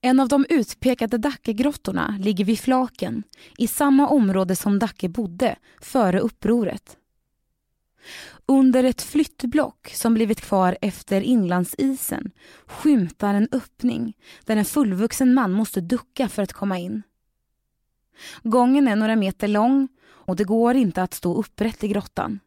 En 0.00 0.20
av 0.20 0.28
de 0.28 0.46
utpekade 0.48 1.18
Dackegrottorna 1.18 2.16
ligger 2.20 2.44
vid 2.44 2.58
Flaken 2.58 3.22
i 3.58 3.66
samma 3.66 4.08
område 4.08 4.56
som 4.56 4.78
Dacke 4.78 5.08
bodde 5.08 5.56
före 5.80 6.20
upproret. 6.20 6.96
Under 8.46 8.84
ett 8.84 9.02
flyttblock 9.02 9.90
som 9.94 10.14
blivit 10.14 10.40
kvar 10.40 10.78
efter 10.80 11.20
inlandsisen 11.20 12.30
skymtar 12.66 13.34
en 13.34 13.48
öppning 13.52 14.16
där 14.44 14.56
en 14.56 14.64
fullvuxen 14.64 15.34
man 15.34 15.52
måste 15.52 15.80
ducka 15.80 16.28
för 16.28 16.42
att 16.42 16.52
komma 16.52 16.78
in. 16.78 17.02
Gången 18.42 18.88
är 18.88 18.96
några 18.96 19.16
meter 19.16 19.48
lång 19.48 19.88
och 20.04 20.36
det 20.36 20.44
går 20.44 20.74
inte 20.74 21.02
att 21.02 21.14
stå 21.14 21.34
upprätt 21.34 21.84
i 21.84 21.88
grottan. 21.88 22.40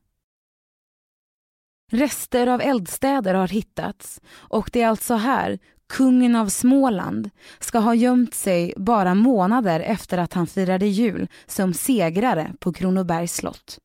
Rester 1.92 2.48
av 2.48 2.62
eldstäder 2.62 3.34
har 3.34 3.48
hittats 3.48 4.22
och 4.34 4.70
det 4.74 4.82
är 4.82 4.88
alltså 4.88 5.16
här 5.16 5.60
kungen 5.88 6.36
av 6.36 6.50
Småland 6.50 7.30
ska 7.60 7.80
ha 7.80 7.96
gömt 7.96 8.34
sig 8.34 8.74
bara 8.78 9.14
månader 9.14 9.80
efter 9.80 10.18
att 10.18 10.34
han 10.34 10.48
firade 10.48 10.88
jul 10.88 11.28
som 11.46 11.74
segrare 11.74 12.54
på 12.60 12.74
Kronobergs 12.74 13.36
slott. 13.36 13.80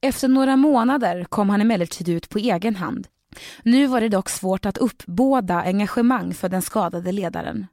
Efter 0.00 0.28
några 0.28 0.56
månader 0.56 1.24
kom 1.24 1.50
han 1.50 1.60
emellertid 1.60 2.08
ut 2.08 2.28
på 2.28 2.38
egen 2.38 2.76
hand. 2.76 3.08
Nu 3.62 3.86
var 3.86 4.00
det 4.00 4.08
dock 4.08 4.28
svårt 4.28 4.66
att 4.66 4.78
uppbåda 4.78 5.62
engagemang 5.62 6.34
för 6.34 6.48
den 6.48 6.62
skadade 6.62 7.12
ledaren. 7.12 7.66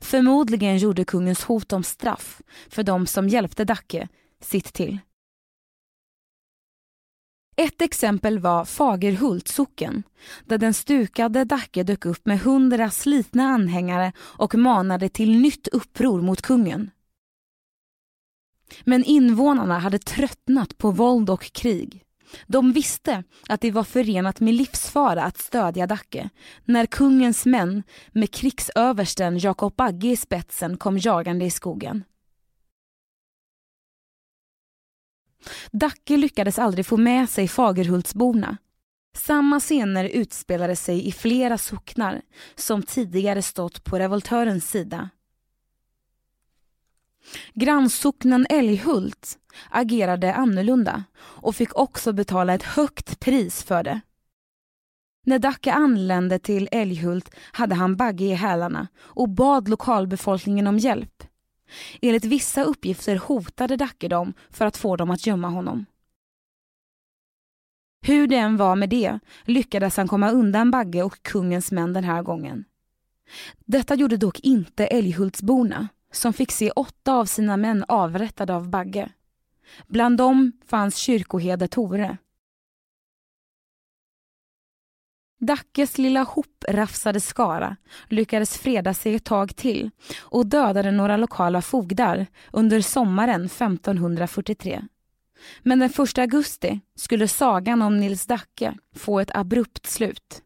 Förmodligen 0.00 0.78
gjorde 0.78 1.04
kungens 1.04 1.44
hot 1.44 1.72
om 1.72 1.82
straff 1.82 2.42
för 2.68 2.82
de 2.82 3.06
som 3.06 3.28
hjälpte 3.28 3.64
Dacke 3.64 4.08
sitt 4.44 4.72
till. 4.72 4.98
Ett 7.56 7.82
exempel 7.82 8.38
var 8.38 8.64
Fagerhult 8.64 9.48
socken, 9.48 10.02
där 10.44 10.58
den 10.58 10.74
stukade 10.74 11.44
Dacke 11.44 11.82
dök 11.82 12.06
upp 12.06 12.26
med 12.26 12.40
hundra 12.40 12.90
slitna 12.90 13.42
anhängare 13.42 14.12
och 14.18 14.54
manade 14.54 15.08
till 15.08 15.38
nytt 15.38 15.68
uppror 15.68 16.22
mot 16.22 16.42
kungen. 16.42 16.90
Men 18.84 19.04
invånarna 19.04 19.78
hade 19.78 19.98
tröttnat 19.98 20.78
på 20.78 20.90
våld 20.90 21.30
och 21.30 21.52
krig. 21.52 22.04
De 22.46 22.72
visste 22.72 23.24
att 23.48 23.60
det 23.60 23.70
var 23.70 23.84
förenat 23.84 24.40
med 24.40 24.54
livsfara 24.54 25.22
att 25.22 25.38
stödja 25.38 25.86
Dacke 25.86 26.30
när 26.64 26.86
kungens 26.86 27.46
män 27.46 27.82
med 28.12 28.30
krigsöversten 28.30 29.38
Jakob 29.38 29.76
Bagge 29.76 30.08
i 30.08 30.16
spetsen 30.16 30.76
kom 30.76 30.98
jagande 30.98 31.44
i 31.44 31.50
skogen. 31.50 32.04
Dacke 35.72 36.16
lyckades 36.16 36.58
aldrig 36.58 36.86
få 36.86 36.96
med 36.96 37.30
sig 37.30 37.48
Fagerhultsborna. 37.48 38.56
Samma 39.16 39.60
scener 39.60 40.04
utspelade 40.04 40.76
sig 40.76 41.08
i 41.08 41.12
flera 41.12 41.58
socknar 41.58 42.22
som 42.54 42.82
tidigare 42.82 43.42
stått 43.42 43.84
på 43.84 43.98
revoltörens 43.98 44.70
sida. 44.70 45.10
Grannsocknen 47.54 48.46
Älghult 48.50 49.38
agerade 49.70 50.34
annorlunda 50.34 51.04
och 51.16 51.56
fick 51.56 51.76
också 51.76 52.12
betala 52.12 52.54
ett 52.54 52.62
högt 52.62 53.20
pris 53.20 53.62
för 53.62 53.82
det. 53.82 54.00
När 55.26 55.38
Dacke 55.38 55.72
anlände 55.72 56.38
till 56.38 56.68
Älghult 56.72 57.34
hade 57.52 57.74
han 57.74 57.96
bagge 57.96 58.24
i 58.24 58.34
hälarna 58.34 58.88
och 58.96 59.28
bad 59.28 59.68
lokalbefolkningen 59.68 60.66
om 60.66 60.78
hjälp. 60.78 61.24
Enligt 62.02 62.24
vissa 62.24 62.64
uppgifter 62.64 63.16
hotade 63.16 63.76
Dacke 63.76 64.08
dem 64.08 64.34
för 64.50 64.66
att 64.66 64.76
få 64.76 64.96
dem 64.96 65.10
att 65.10 65.26
gömma 65.26 65.48
honom. 65.48 65.86
Hur 68.06 68.26
det 68.26 68.36
än 68.36 68.56
var 68.56 68.76
med 68.76 68.88
det 68.88 69.18
lyckades 69.44 69.96
han 69.96 70.08
komma 70.08 70.30
undan 70.30 70.70
Bagge 70.70 71.02
och 71.02 71.22
kungens 71.22 71.72
män 71.72 71.92
den 71.92 72.04
här 72.04 72.22
gången. 72.22 72.64
Detta 73.64 73.94
gjorde 73.94 74.16
dock 74.16 74.40
inte 74.40 74.86
Älghultsborna 74.86 75.88
som 76.12 76.32
fick 76.32 76.52
se 76.52 76.70
åtta 76.70 77.14
av 77.14 77.24
sina 77.24 77.56
män 77.56 77.84
avrättade 77.88 78.54
av 78.54 78.68
Bagge. 78.68 79.08
Bland 79.86 80.16
dem 80.16 80.52
fanns 80.66 80.96
kyrkoherde 80.96 81.68
Tore. 81.68 82.18
Dackes 85.46 85.98
lilla 85.98 86.22
hoprafsade 86.22 87.20
skara 87.20 87.76
lyckades 88.08 88.58
freda 88.58 88.94
sig 88.94 89.14
ett 89.14 89.24
tag 89.24 89.56
till 89.56 89.90
och 90.20 90.46
dödade 90.46 90.90
några 90.90 91.16
lokala 91.16 91.62
fogdar 91.62 92.26
under 92.52 92.80
sommaren 92.80 93.44
1543. 93.44 94.82
Men 95.62 95.78
den 95.78 95.90
1 95.90 96.18
augusti 96.18 96.80
skulle 96.96 97.28
sagan 97.28 97.82
om 97.82 97.96
Nils 97.96 98.26
Dacke 98.26 98.74
få 98.96 99.20
ett 99.20 99.36
abrupt 99.36 99.86
slut. 99.86 100.42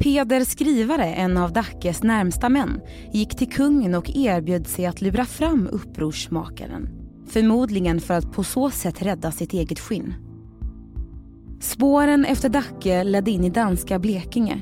Peder 0.00 0.44
Skrivare, 0.44 1.14
en 1.14 1.36
av 1.36 1.52
Dackes 1.52 2.02
närmsta 2.02 2.48
män, 2.48 2.80
gick 3.12 3.36
till 3.36 3.52
kungen 3.52 3.94
och 3.94 4.10
erbjöd 4.14 4.66
sig 4.66 4.86
att 4.86 5.00
lura 5.00 5.24
fram 5.24 5.68
upprorsmakaren. 5.72 6.97
Förmodligen 7.28 8.00
för 8.00 8.14
att 8.14 8.32
på 8.32 8.44
så 8.44 8.70
sätt 8.70 9.02
rädda 9.02 9.32
sitt 9.32 9.52
eget 9.52 9.80
skinn. 9.80 10.14
Spåren 11.60 12.24
efter 12.24 12.48
Dacke 12.48 13.04
ledde 13.04 13.30
in 13.30 13.44
i 13.44 13.50
danska 13.50 13.98
Blekinge. 13.98 14.60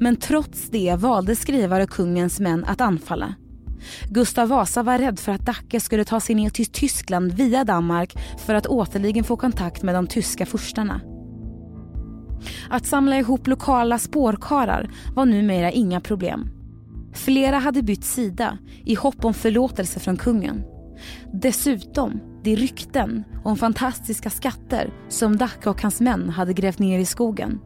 Men 0.00 0.16
trots 0.16 0.70
det 0.70 0.96
valde 0.98 1.36
skrivare 1.36 1.86
kungens 1.86 2.40
män 2.40 2.64
att 2.64 2.80
anfalla. 2.80 3.34
Gustav 4.10 4.48
Vasa 4.48 4.82
var 4.82 4.98
rädd 4.98 5.18
för 5.18 5.32
att 5.32 5.46
Dacke 5.46 5.80
skulle 5.80 6.04
ta 6.04 6.20
sig 6.20 6.34
ner 6.34 6.50
till 6.50 6.66
Tyskland 6.66 7.32
via 7.32 7.64
Danmark 7.64 8.14
för 8.38 8.54
att 8.54 8.66
återligen 8.66 9.24
få 9.24 9.36
kontakt 9.36 9.82
med 9.82 9.94
de 9.94 10.06
tyska 10.06 10.46
furstarna. 10.46 11.00
Att 12.70 12.86
samla 12.86 13.18
ihop 13.18 13.46
lokala 13.46 13.98
spårkarar 13.98 14.90
var 15.14 15.26
numera 15.26 15.70
inga 15.70 16.00
problem. 16.00 16.48
Flera 17.14 17.58
hade 17.58 17.82
bytt 17.82 18.04
sida 18.04 18.58
i 18.84 18.94
hopp 18.94 19.24
om 19.24 19.34
förlåtelse 19.34 20.00
från 20.00 20.16
kungen. 20.16 20.64
Dessutom 21.32 22.20
de 22.42 22.56
rykten 22.56 23.24
om 23.44 23.56
fantastiska 23.56 24.30
skatter 24.30 24.92
som 25.08 25.36
Dacke 25.36 25.70
och 25.70 25.82
hans 25.82 26.00
män 26.00 26.28
hade 26.28 26.52
grävt 26.52 26.78
ner 26.78 26.98
i 26.98 27.04
skogen. 27.04 27.60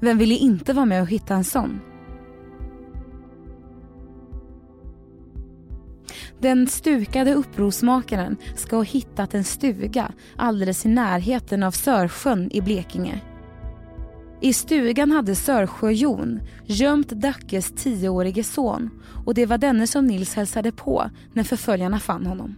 Vem 0.00 0.18
ville 0.18 0.34
inte 0.34 0.72
vara 0.72 0.86
med 0.86 1.02
och 1.02 1.08
hitta 1.08 1.34
en 1.34 1.44
sån? 1.44 1.80
Den 6.40 6.66
stukade 6.66 7.34
upprorsmakaren 7.34 8.36
ska 8.56 8.76
ha 8.76 8.82
hittat 8.82 9.34
en 9.34 9.44
stuga 9.44 10.12
alldeles 10.36 10.86
i 10.86 10.88
närheten 10.88 11.62
av 11.62 11.70
Sörsjön 11.70 12.50
i 12.52 12.60
Blekinge. 12.60 13.20
I 14.42 14.52
stugan 14.52 15.10
hade 15.10 15.34
Sörsjö-Jon 15.34 16.40
gömt 16.64 17.08
Dackes 17.08 17.72
tioårige 17.72 18.44
son 18.44 18.90
och 19.26 19.34
det 19.34 19.46
var 19.46 19.58
denne 19.58 19.86
som 19.86 20.06
Nils 20.06 20.34
hälsade 20.34 20.72
på 20.72 21.10
när 21.32 21.44
förföljarna 21.44 22.00
fann 22.00 22.26
honom. 22.26 22.56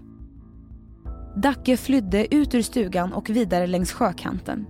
Dacke 1.36 1.76
flydde 1.76 2.34
ut 2.34 2.54
ur 2.54 2.62
stugan 2.62 3.12
och 3.12 3.30
vidare 3.30 3.66
längs 3.66 3.92
sjökanten. 3.92 4.66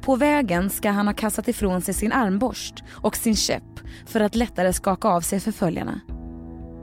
På 0.00 0.16
vägen 0.16 0.70
ska 0.70 0.90
han 0.90 1.06
ha 1.06 1.14
kastat 1.14 1.48
ifrån 1.48 1.82
sig 1.82 1.94
sin 1.94 2.12
armborst 2.12 2.74
och 2.90 3.16
sin 3.16 3.36
käpp 3.36 3.80
för 4.06 4.20
att 4.20 4.34
lättare 4.34 4.72
skaka 4.72 5.08
av 5.08 5.20
sig 5.20 5.40
förföljarna. 5.40 6.00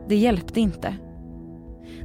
Det 0.10 0.16
hjälpte 0.16 0.60
inte. 0.60 0.96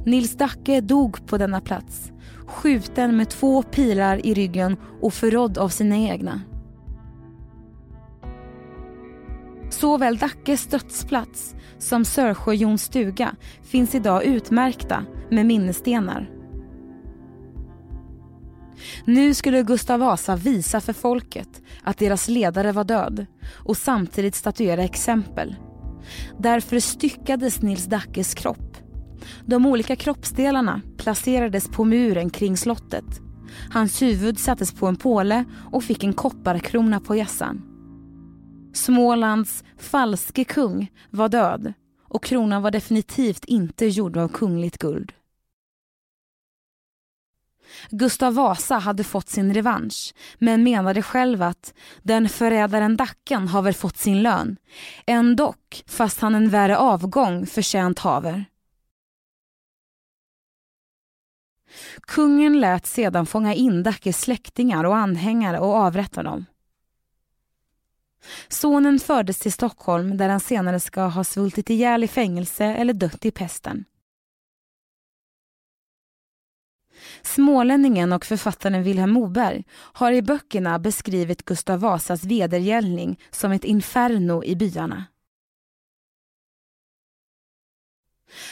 Nils 0.05 0.37
Dacke 0.37 0.81
dog 0.81 1.27
på 1.27 1.37
denna 1.37 1.61
plats, 1.61 2.11
skjuten 2.47 3.17
med 3.17 3.29
två 3.29 3.63
pilar 3.63 4.25
i 4.25 4.33
ryggen 4.33 4.77
och 5.01 5.13
förrådd 5.13 5.57
av 5.57 5.69
sina 5.69 5.97
egna. 5.97 6.41
Såväl 9.85 10.17
Dackes 10.17 10.67
dödsplats 10.67 11.55
som 11.77 12.05
Sörsjöjons 12.05 12.83
stuga 12.83 13.35
finns 13.63 13.95
idag 13.95 14.23
utmärkta 14.23 15.05
med 15.29 15.45
minnesstenar. 15.45 16.29
Nu 19.05 19.33
skulle 19.33 19.63
Gustav 19.63 19.99
Vasa 19.99 20.35
visa 20.35 20.81
för 20.81 20.93
folket 20.93 21.61
att 21.83 21.97
deras 21.97 22.27
ledare 22.27 22.71
var 22.71 22.83
död 22.83 23.25
och 23.65 23.77
samtidigt 23.77 24.35
statuera 24.35 24.83
exempel. 24.83 25.55
Därför 26.39 26.79
styckades 26.79 27.61
Nils 27.61 27.85
Dackes 27.85 28.33
kropp. 28.33 28.77
De 29.45 29.65
olika 29.65 29.95
kroppsdelarna 29.95 30.81
placerades 30.97 31.67
på 31.67 31.83
muren 31.85 32.29
kring 32.29 32.57
slottet. 32.57 33.21
Hans 33.71 34.01
huvud 34.01 34.39
sattes 34.39 34.73
på 34.73 34.87
en 34.87 34.95
påle 34.95 35.45
och 35.71 35.83
fick 35.83 36.03
en 36.03 36.13
kopparkrona 36.13 36.99
på 36.99 37.15
hjässan. 37.15 37.74
Smålands 38.75 39.63
falske 39.77 40.43
kung 40.43 40.91
var 41.09 41.29
död 41.29 41.73
och 42.01 42.23
kronan 42.23 42.61
var 42.61 42.71
definitivt 42.71 43.45
inte 43.45 43.85
gjord 43.85 44.17
av 44.17 44.27
kungligt 44.27 44.77
guld. 44.77 45.13
Gustav 47.89 48.33
Vasa 48.33 48.77
hade 48.77 49.03
fått 49.03 49.29
sin 49.29 49.53
revansch 49.53 50.13
men 50.37 50.63
menade 50.63 51.01
själv 51.01 51.41
att 51.41 51.73
den 52.03 52.29
förrädaren 52.29 52.97
Dacken 52.97 53.47
har 53.47 53.61
väl 53.61 53.73
fått 53.73 53.97
sin 53.97 54.21
lön. 54.21 54.57
Ändock, 55.05 55.83
fast 55.87 56.19
han 56.19 56.35
en 56.35 56.49
värre 56.49 56.77
avgång 56.77 57.45
förtjänt 57.45 57.99
haver. 57.99 58.45
Kungen 62.01 62.59
lät 62.59 62.85
sedan 62.85 63.25
fånga 63.25 63.53
in 63.53 63.83
Dackes 63.83 64.21
släktingar 64.21 64.83
och 64.83 64.97
anhängare 64.97 65.59
och 65.59 65.75
avrätta 65.75 66.23
dem. 66.23 66.45
Sonen 68.47 68.99
fördes 68.99 69.39
till 69.39 69.53
Stockholm 69.53 70.17
där 70.17 70.29
han 70.29 70.39
senare 70.39 70.79
ska 70.79 71.01
ha 71.01 71.23
svultit 71.23 71.69
ihjäl 71.69 72.03
i 72.03 72.07
fängelse 72.07 72.65
eller 72.65 72.93
dött 72.93 73.25
i 73.25 73.31
pesten. 73.31 73.85
Smålänningen 77.21 78.13
och 78.13 78.25
författaren 78.25 78.83
Vilhelm 78.83 79.11
Moberg 79.11 79.63
har 79.71 80.11
i 80.11 80.21
böckerna 80.21 80.79
beskrivit 80.79 81.45
Gustav 81.45 81.79
Vasas 81.79 82.23
vedergällning 82.23 83.19
som 83.31 83.51
ett 83.51 83.63
inferno 83.63 84.43
i 84.43 84.55
byarna. 84.55 85.05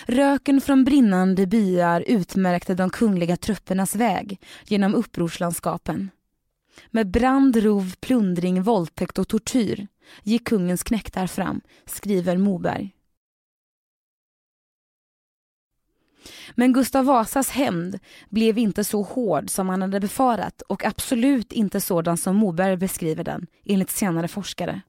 Röken 0.06 0.62
från 0.62 0.84
brinnande 0.84 1.48
byar 1.48 2.04
utmärkte 2.08 2.74
de 2.74 2.90
kungliga 2.90 3.38
truppernas 3.38 3.96
väg 3.96 4.42
genom 4.66 4.96
upprorslandskapen. 4.96 6.10
Med 6.92 7.12
brand, 7.12 7.56
rov, 7.56 7.96
plundring, 8.00 8.62
våldtäkt 8.64 9.20
och 9.20 9.28
tortyr 9.28 9.88
gick 10.24 10.48
kungens 10.48 10.84
knektar 10.84 11.28
fram, 11.28 11.62
skriver 11.86 12.38
Moberg. 12.38 12.96
Men 16.56 16.74
Gustav 16.74 17.06
Vasas 17.06 17.50
hämnd 17.50 18.00
blev 18.30 18.58
inte 18.58 18.84
så 18.84 19.02
hård 19.02 19.50
som 19.50 19.70
han 19.70 19.82
hade 19.82 20.00
befarat 20.00 20.62
och 20.62 20.86
absolut 20.86 21.52
inte 21.52 21.82
sådan 21.82 22.18
som 22.18 22.36
Moberg 22.36 22.78
beskriver 22.78 23.24
den, 23.24 23.48
enligt 23.66 23.90
senare 23.90 24.28
forskare. 24.28 24.82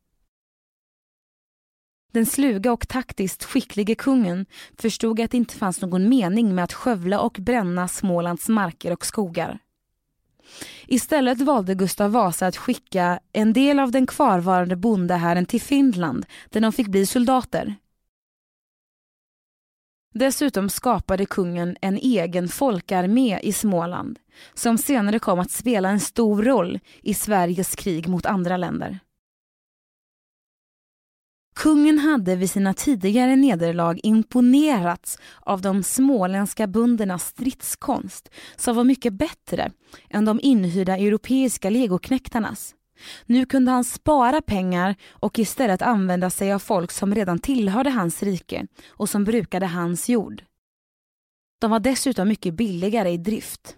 Den 2.13 2.27
sluga 2.27 2.73
och 2.73 2.89
taktiskt 2.89 3.45
skicklige 3.45 3.95
kungen 3.95 4.47
förstod 4.79 5.21
att 5.21 5.31
det 5.31 5.37
inte 5.37 5.55
fanns 5.55 5.81
någon 5.81 6.09
mening 6.09 6.55
med 6.55 6.65
att 6.65 6.73
skövla 6.73 7.21
och 7.21 7.37
bränna 7.41 7.89
Smålands 7.89 8.49
marker 8.49 8.93
och 8.93 9.07
skogar. 9.07 9.59
Istället 10.87 11.41
valde 11.41 11.75
Gustav 11.75 12.11
Vasa 12.11 12.47
att 12.47 12.57
skicka 12.57 13.21
en 13.33 13.53
del 13.53 13.79
av 13.79 13.91
den 13.91 14.07
kvarvarande 14.07 14.77
bondehären 14.77 15.47
till 15.47 15.61
Finland 15.61 16.27
där 16.51 16.61
de 16.61 16.73
fick 16.73 16.89
bli 16.89 17.07
soldater. 17.07 17.75
Dessutom 20.15 20.69
skapade 20.69 21.27
kungen 21.27 21.77
en 21.81 21.97
egen 21.97 22.49
folkarmé 22.49 23.41
i 23.43 23.53
Småland 23.53 24.19
som 24.55 24.79
senare 24.79 25.19
kom 25.19 25.41
att 25.41 25.51
spela 25.51 25.89
en 25.89 26.01
stor 26.01 26.43
roll 26.43 26.81
i 27.03 27.15
Sveriges 27.15 27.75
krig 27.75 28.09
mot 28.09 28.27
andra 28.27 28.57
länder. 28.57 28.99
Kungen 31.55 31.99
hade 31.99 32.37
vid 32.37 32.51
sina 32.51 32.75
tidigare 32.75 33.37
nederlag 33.37 34.01
imponerats 34.03 35.19
av 35.41 35.61
de 35.61 35.83
småländska 35.83 36.67
böndernas 36.67 37.25
stridskonst 37.25 38.31
som 38.57 38.77
var 38.77 38.85
mycket 38.85 39.13
bättre 39.13 39.73
än 40.11 40.25
de 40.25 40.41
inhyrda 40.43 40.97
europeiska 40.97 41.71
legoknektarnas. 41.71 42.75
Nu 43.27 43.47
kunde 43.47 43.71
han 43.71 43.85
spara 43.85 44.43
pengar 44.43 44.97
och 45.11 45.39
istället 45.39 45.83
använda 45.83 46.31
sig 46.31 46.53
av 46.53 46.59
folk 46.59 46.91
som 46.91 47.15
redan 47.15 47.39
tillhörde 47.39 47.91
hans 47.91 48.23
rike 48.23 48.67
och 48.89 49.09
som 49.09 49.25
brukade 49.25 49.67
hans 49.67 50.09
jord. 50.09 50.43
De 51.61 51.71
var 51.71 51.81
dessutom 51.81 52.29
mycket 52.29 52.55
billigare 52.55 53.11
i 53.11 53.17
drift. 53.17 53.77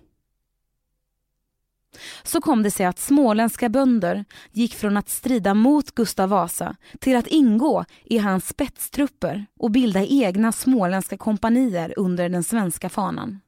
Så 2.22 2.40
kom 2.40 2.62
det 2.62 2.70
sig 2.70 2.86
att 2.86 2.98
småländska 2.98 3.68
bönder 3.68 4.24
gick 4.52 4.74
från 4.74 4.96
att 4.96 5.08
strida 5.08 5.54
mot 5.54 5.94
Gustav 5.94 6.28
Vasa 6.28 6.76
till 6.98 7.16
att 7.16 7.26
ingå 7.26 7.84
i 8.04 8.18
hans 8.18 8.48
spetstrupper 8.48 9.46
och 9.60 9.70
bilda 9.70 10.04
egna 10.04 10.52
småländska 10.52 11.16
kompanier 11.16 11.94
under 11.96 12.28
den 12.28 12.44
svenska 12.44 12.88
fanan. 12.88 13.40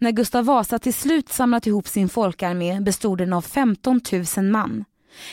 När 0.00 0.10
Gustav 0.10 0.44
Vasa 0.44 0.78
till 0.78 0.94
slut 0.94 1.28
samlat 1.28 1.66
ihop 1.66 1.88
sin 1.88 2.08
folkarmé 2.08 2.80
bestod 2.80 3.18
den 3.18 3.32
av 3.32 3.42
15 3.42 4.00
000 4.36 4.44
man. 4.44 4.84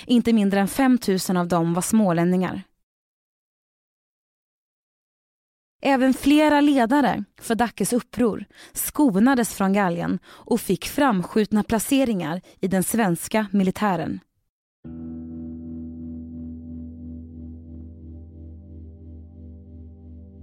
Inte 0.06 0.34
mindre 0.34 0.60
än 0.60 0.68
5 0.68 1.00
000 1.30 1.38
av 1.38 1.48
dem 1.48 1.74
var 1.74 1.82
smålänningar. 1.82 2.64
Även 5.88 6.14
flera 6.14 6.62
ledare 6.62 7.24
för 7.42 7.56
Dackes 7.56 7.94
uppror 7.94 8.46
skonades 8.74 9.54
från 9.54 9.74
galgen 9.74 10.20
och 10.28 10.60
fick 10.60 10.86
framskjutna 10.86 11.64
placeringar 11.64 12.42
i 12.62 12.68
den 12.68 12.84
svenska 12.84 13.48
militären. 13.52 14.20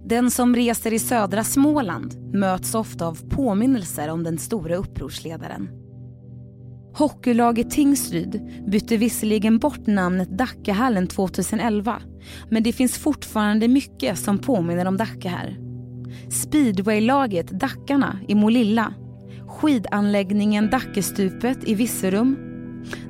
Den 0.05 0.31
som 0.31 0.57
reser 0.57 0.92
i 0.92 0.98
södra 0.98 1.44
Småland 1.44 2.35
möts 2.35 2.74
ofta 2.74 3.07
av 3.07 3.28
påminnelser 3.31 4.09
om 4.09 4.24
den 4.24 4.38
stora 4.38 4.76
upprorsledaren. 4.76 5.68
Hockeylaget 6.94 7.70
Tingsryd 7.70 8.62
bytte 8.70 8.96
visserligen 8.96 9.59
bort 9.59 9.87
namnet 9.87 10.38
Dackehallen 10.38 11.07
2011 11.07 12.02
men 12.50 12.62
det 12.62 12.72
finns 12.72 12.98
fortfarande 12.98 13.68
mycket 13.68 14.18
som 14.18 14.38
påminner 14.38 14.87
om 14.87 14.96
Dacke 14.96 15.28
här. 15.28 15.58
Speedwaylaget 16.30 17.50
Dackarna 17.50 18.18
i 18.28 18.35
Molilla, 18.35 18.94
skidanläggningen 19.46 20.70
Dackestupet 20.70 21.58
i 21.68 21.74
Visserum. 21.74 22.37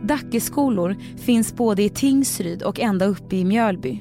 Dackeskolor 0.03 0.96
finns 1.16 1.57
både 1.57 1.83
i 1.83 1.88
Tingsryd 1.88 2.62
och 2.62 2.81
ända 2.81 3.07
uppe 3.07 3.37
i 3.37 3.44
Mjölby. 3.44 4.01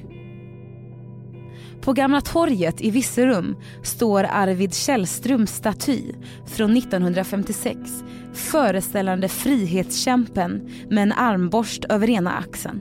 På 1.80 1.92
Gamla 1.92 2.20
torget 2.20 2.80
i 2.80 2.90
Visserum 2.90 3.56
står 3.82 4.24
Arvid 4.24 4.74
Källströms 4.74 5.50
staty 5.50 6.00
från 6.46 6.76
1956 6.76 7.78
föreställande 8.34 9.28
frihetskämpen 9.28 10.70
med 10.90 11.02
en 11.02 11.12
armborst 11.12 11.84
över 11.84 12.10
ena 12.10 12.32
axeln. 12.32 12.80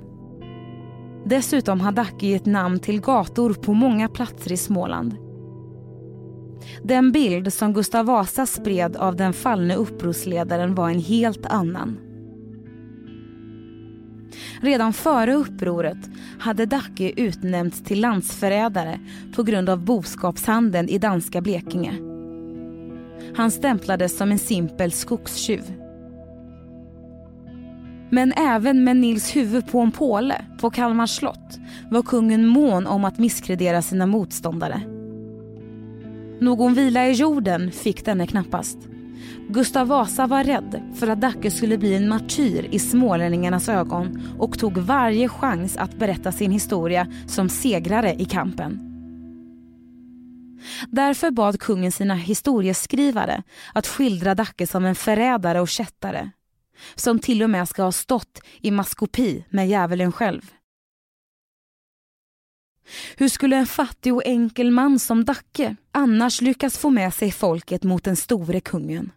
Dessutom 1.31 1.81
har 1.81 1.91
Dacke 1.91 2.27
gett 2.27 2.45
namn 2.45 2.79
till 2.79 3.01
gator 3.01 3.53
på 3.53 3.73
många 3.73 4.09
platser 4.09 4.51
i 4.51 4.57
Småland. 4.57 5.15
Den 6.83 7.11
bild 7.11 7.53
som 7.53 7.73
Gustav 7.73 8.05
Vasa 8.05 8.45
spred 8.45 8.95
av 8.95 9.15
den 9.15 9.33
fallne 9.33 9.75
upprorsledaren 9.75 10.75
var 10.75 10.89
en 10.89 10.99
helt 10.99 11.45
annan. 11.45 11.97
Redan 14.61 14.93
före 14.93 15.33
upproret 15.33 16.09
hade 16.39 16.65
Dacke 16.65 17.11
utnämnts 17.21 17.83
till 17.83 18.01
landsförrädare 18.01 18.99
på 19.35 19.43
grund 19.43 19.69
av 19.69 19.85
boskapshandeln 19.85 20.89
i 20.89 20.97
danska 20.97 21.41
Blekinge. 21.41 21.93
Han 23.35 23.51
stämplades 23.51 24.17
som 24.17 24.31
en 24.31 24.39
simpel 24.39 24.91
skogstjuv. 24.91 25.80
Men 28.11 28.33
även 28.33 28.83
med 28.83 28.97
Nils 28.97 29.35
huvud 29.35 29.67
på 29.67 29.79
en 29.79 29.91
påle 29.91 30.45
på 30.59 30.69
Kalmar 30.69 31.05
slott 31.05 31.59
var 31.91 32.01
kungen 32.01 32.47
mån 32.47 32.87
om 32.87 33.05
att 33.05 33.19
misskredera 33.19 33.81
sina 33.81 34.05
motståndare. 34.05 34.81
Någon 36.39 36.73
vila 36.73 37.07
i 37.07 37.11
jorden 37.11 37.71
fick 37.71 38.05
denne 38.05 38.27
knappast. 38.27 38.77
Gustav 39.49 39.87
Vasa 39.87 40.27
var 40.27 40.43
rädd 40.43 40.81
för 40.95 41.07
att 41.07 41.21
Dacke 41.21 41.51
skulle 41.51 41.77
bli 41.77 41.95
en 41.95 42.09
martyr 42.09 42.67
i 42.71 42.79
smålänningarnas 42.79 43.69
ögon 43.69 44.21
och 44.39 44.59
tog 44.59 44.77
varje 44.77 45.29
chans 45.29 45.77
att 45.77 45.99
berätta 45.99 46.31
sin 46.31 46.51
historia 46.51 47.07
som 47.27 47.49
segrare 47.49 48.15
i 48.19 48.25
kampen. 48.25 48.79
Därför 50.87 51.31
bad 51.31 51.59
kungen 51.59 51.91
sina 51.91 52.15
historieskrivare 52.15 53.43
att 53.73 53.87
skildra 53.87 54.35
Dacke 54.35 54.67
som 54.67 54.85
en 54.85 54.95
förrädare 54.95 55.61
och 55.61 55.67
kättare 55.67 56.31
som 56.95 57.19
till 57.19 57.43
och 57.43 57.49
med 57.49 57.69
ska 57.69 57.83
ha 57.83 57.91
stått 57.91 58.39
i 58.61 58.71
maskopi 58.71 59.45
med 59.49 59.67
djävulen 59.67 60.11
själv. 60.11 60.51
Hur 63.17 63.29
skulle 63.29 63.55
en 63.55 63.67
fattig 63.67 64.13
och 64.13 64.25
enkel 64.25 64.71
man 64.71 64.99
som 64.99 65.25
Dacke 65.25 65.75
annars 65.91 66.41
lyckas 66.41 66.77
få 66.77 66.89
med 66.89 67.13
sig 67.13 67.31
folket 67.31 67.83
mot 67.83 68.03
den 68.03 68.15
store 68.15 68.61
kungen? 68.61 69.11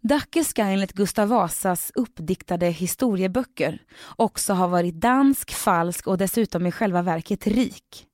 Dacke 0.00 0.44
ska 0.44 0.62
enligt 0.62 0.92
Gustav 0.92 1.28
Vasas 1.28 1.92
uppdiktade 1.94 2.66
historieböcker 2.66 3.82
också 4.16 4.52
ha 4.52 4.66
varit 4.66 5.00
dansk, 5.00 5.50
falsk 5.52 6.06
och 6.06 6.18
dessutom 6.18 6.66
i 6.66 6.72
själva 6.72 7.02
verket 7.02 7.46
rik. 7.46 8.06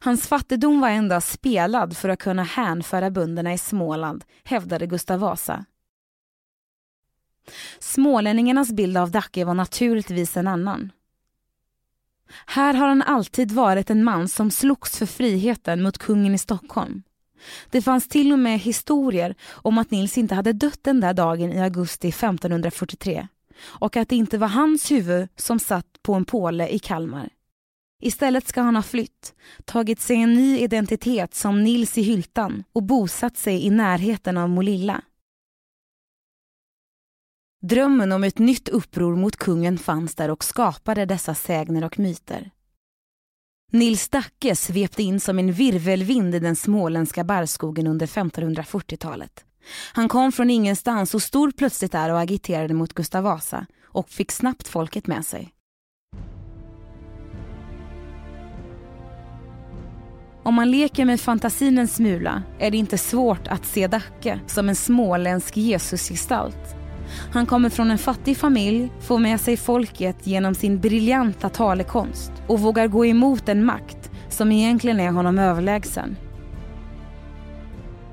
Hans 0.00 0.28
fattigdom 0.28 0.80
var 0.80 0.88
endast 0.88 1.32
spelad 1.32 1.96
för 1.96 2.08
att 2.08 2.18
kunna 2.18 2.42
hänföra 2.42 3.10
bönderna 3.10 3.52
i 3.52 3.58
Småland, 3.58 4.24
hävdade 4.44 4.86
Gustav 4.86 5.20
Vasa. 5.20 5.64
Smålänningarnas 7.78 8.72
bild 8.72 8.96
av 8.96 9.10
Dacke 9.10 9.44
var 9.44 9.54
naturligtvis 9.54 10.36
en 10.36 10.48
annan. 10.48 10.92
Här 12.46 12.74
har 12.74 12.88
han 12.88 13.02
alltid 13.02 13.52
varit 13.52 13.90
en 13.90 14.04
man 14.04 14.28
som 14.28 14.50
slogs 14.50 14.98
för 14.98 15.06
friheten 15.06 15.82
mot 15.82 15.98
kungen 15.98 16.34
i 16.34 16.38
Stockholm. 16.38 17.02
Det 17.70 17.82
fanns 17.82 18.08
till 18.08 18.32
och 18.32 18.38
med 18.38 18.58
historier 18.58 19.34
om 19.50 19.78
att 19.78 19.90
Nils 19.90 20.18
inte 20.18 20.34
hade 20.34 20.52
dött 20.52 20.78
den 20.82 21.00
där 21.00 21.14
dagen 21.14 21.52
i 21.52 21.60
augusti 21.60 22.08
1543 22.08 23.28
och 23.60 23.96
att 23.96 24.08
det 24.08 24.16
inte 24.16 24.38
var 24.38 24.48
hans 24.48 24.90
huvud 24.90 25.28
som 25.36 25.58
satt 25.58 25.86
på 26.02 26.14
en 26.14 26.24
påle 26.24 26.68
i 26.68 26.78
Kalmar. 26.78 27.28
Istället 28.00 28.48
ska 28.48 28.60
han 28.60 28.76
ha 28.76 28.82
flytt, 28.82 29.34
tagit 29.64 30.00
sig 30.00 30.16
en 30.16 30.34
ny 30.34 30.58
identitet 30.58 31.34
som 31.34 31.64
Nils 31.64 31.98
i 31.98 32.02
Hyltan 32.02 32.64
och 32.72 32.82
bosatt 32.82 33.36
sig 33.36 33.66
i 33.66 33.70
närheten 33.70 34.36
av 34.36 34.48
Molilla. 34.48 35.02
Drömmen 37.62 38.12
om 38.12 38.24
ett 38.24 38.38
nytt 38.38 38.68
uppror 38.68 39.16
mot 39.16 39.36
kungen 39.36 39.78
fanns 39.78 40.14
där 40.14 40.30
och 40.30 40.44
skapade 40.44 41.04
dessa 41.04 41.34
sägner 41.34 41.84
och 41.84 41.98
myter. 41.98 42.50
Nils 43.72 44.08
Dacke 44.08 44.56
svepte 44.56 45.02
in 45.02 45.20
som 45.20 45.38
en 45.38 45.52
virvelvind 45.52 46.34
i 46.34 46.38
den 46.38 46.56
småländska 46.56 47.24
barrskogen 47.24 47.86
under 47.86 48.06
1540-talet. 48.06 49.44
Han 49.92 50.08
kom 50.08 50.32
från 50.32 50.50
ingenstans 50.50 51.14
och 51.14 51.22
stod 51.22 51.56
plötsligt 51.56 51.92
där 51.92 52.10
och 52.10 52.20
agiterade 52.20 52.74
mot 52.74 52.94
Gustav 52.94 53.24
Vasa 53.24 53.66
och 53.84 54.10
fick 54.10 54.32
snabbt 54.32 54.68
folket 54.68 55.06
med 55.06 55.26
sig. 55.26 55.52
Om 60.42 60.54
man 60.54 60.70
leker 60.70 61.04
med 61.04 61.20
fantasin 61.20 61.78
en 61.78 61.88
smula 61.88 62.42
är 62.58 62.70
det 62.70 62.76
inte 62.76 62.98
svårt 62.98 63.48
att 63.48 63.66
se 63.66 63.86
Dacke 63.86 64.40
som 64.46 64.68
en 64.68 64.76
småländsk 64.76 65.56
Jesusgestalt. 65.56 66.76
Han 67.32 67.46
kommer 67.46 67.70
från 67.70 67.90
en 67.90 67.98
fattig 67.98 68.36
familj, 68.36 68.92
får 69.00 69.18
med 69.18 69.40
sig 69.40 69.56
folket 69.56 70.26
genom 70.26 70.54
sin 70.54 70.80
briljanta 70.80 71.48
talekonst 71.48 72.32
och 72.46 72.60
vågar 72.60 72.86
gå 72.86 73.06
emot 73.06 73.48
en 73.48 73.64
makt 73.64 74.10
som 74.28 74.52
egentligen 74.52 75.00
är 75.00 75.10
honom 75.10 75.38
överlägsen. 75.38 76.16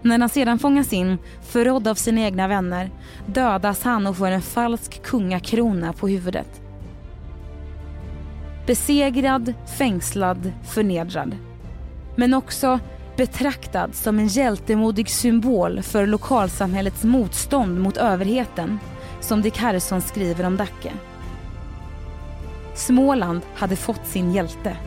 När 0.02 0.20
han 0.20 0.30
sedan 0.30 0.60
fångas 0.60 0.94
in, 0.94 1.18
förrådd 1.42 1.88
av 1.88 1.96
sina 1.96 2.22
egna 2.22 2.48
vänner, 2.48 2.92
dödas 3.26 3.84
han 3.84 4.08
och 4.08 4.18
får 4.18 4.28
en 4.28 4.42
falsk 4.42 5.04
kungakrona 5.04 5.94
på 5.94 6.08
huvudet. 6.08 6.62
Besegrad, 8.68 9.54
fängslad, 9.78 10.52
förnedrad 10.64 11.36
men 12.16 12.34
också 12.34 12.80
betraktad 13.18 13.96
som 13.96 14.20
en 14.20 14.28
hjältemodig 14.28 15.10
symbol 15.10 15.82
för 15.82 16.08
lokalsamhällets 16.08 17.04
motstånd 17.04 17.80
mot 17.80 17.98
överheten, 17.98 18.80
som 19.22 19.42
Dick 19.42 19.58
Harrison 19.58 20.02
skriver 20.02 20.46
om 20.46 20.58
Dacke. 20.58 20.92
Småland 22.76 23.42
hade 23.56 23.76
fått 23.76 24.06
sin 24.08 24.34
hjälte. 24.34 24.78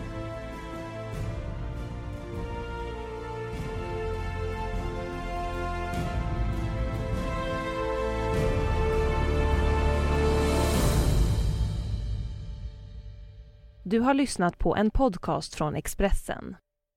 Du 13.82 14.00
har 14.00 14.14
lyssnat 14.14 14.58
på 14.58 14.76
en 14.76 14.90
podcast 14.90 15.54
från 15.54 15.76
Expressen. 15.76 16.56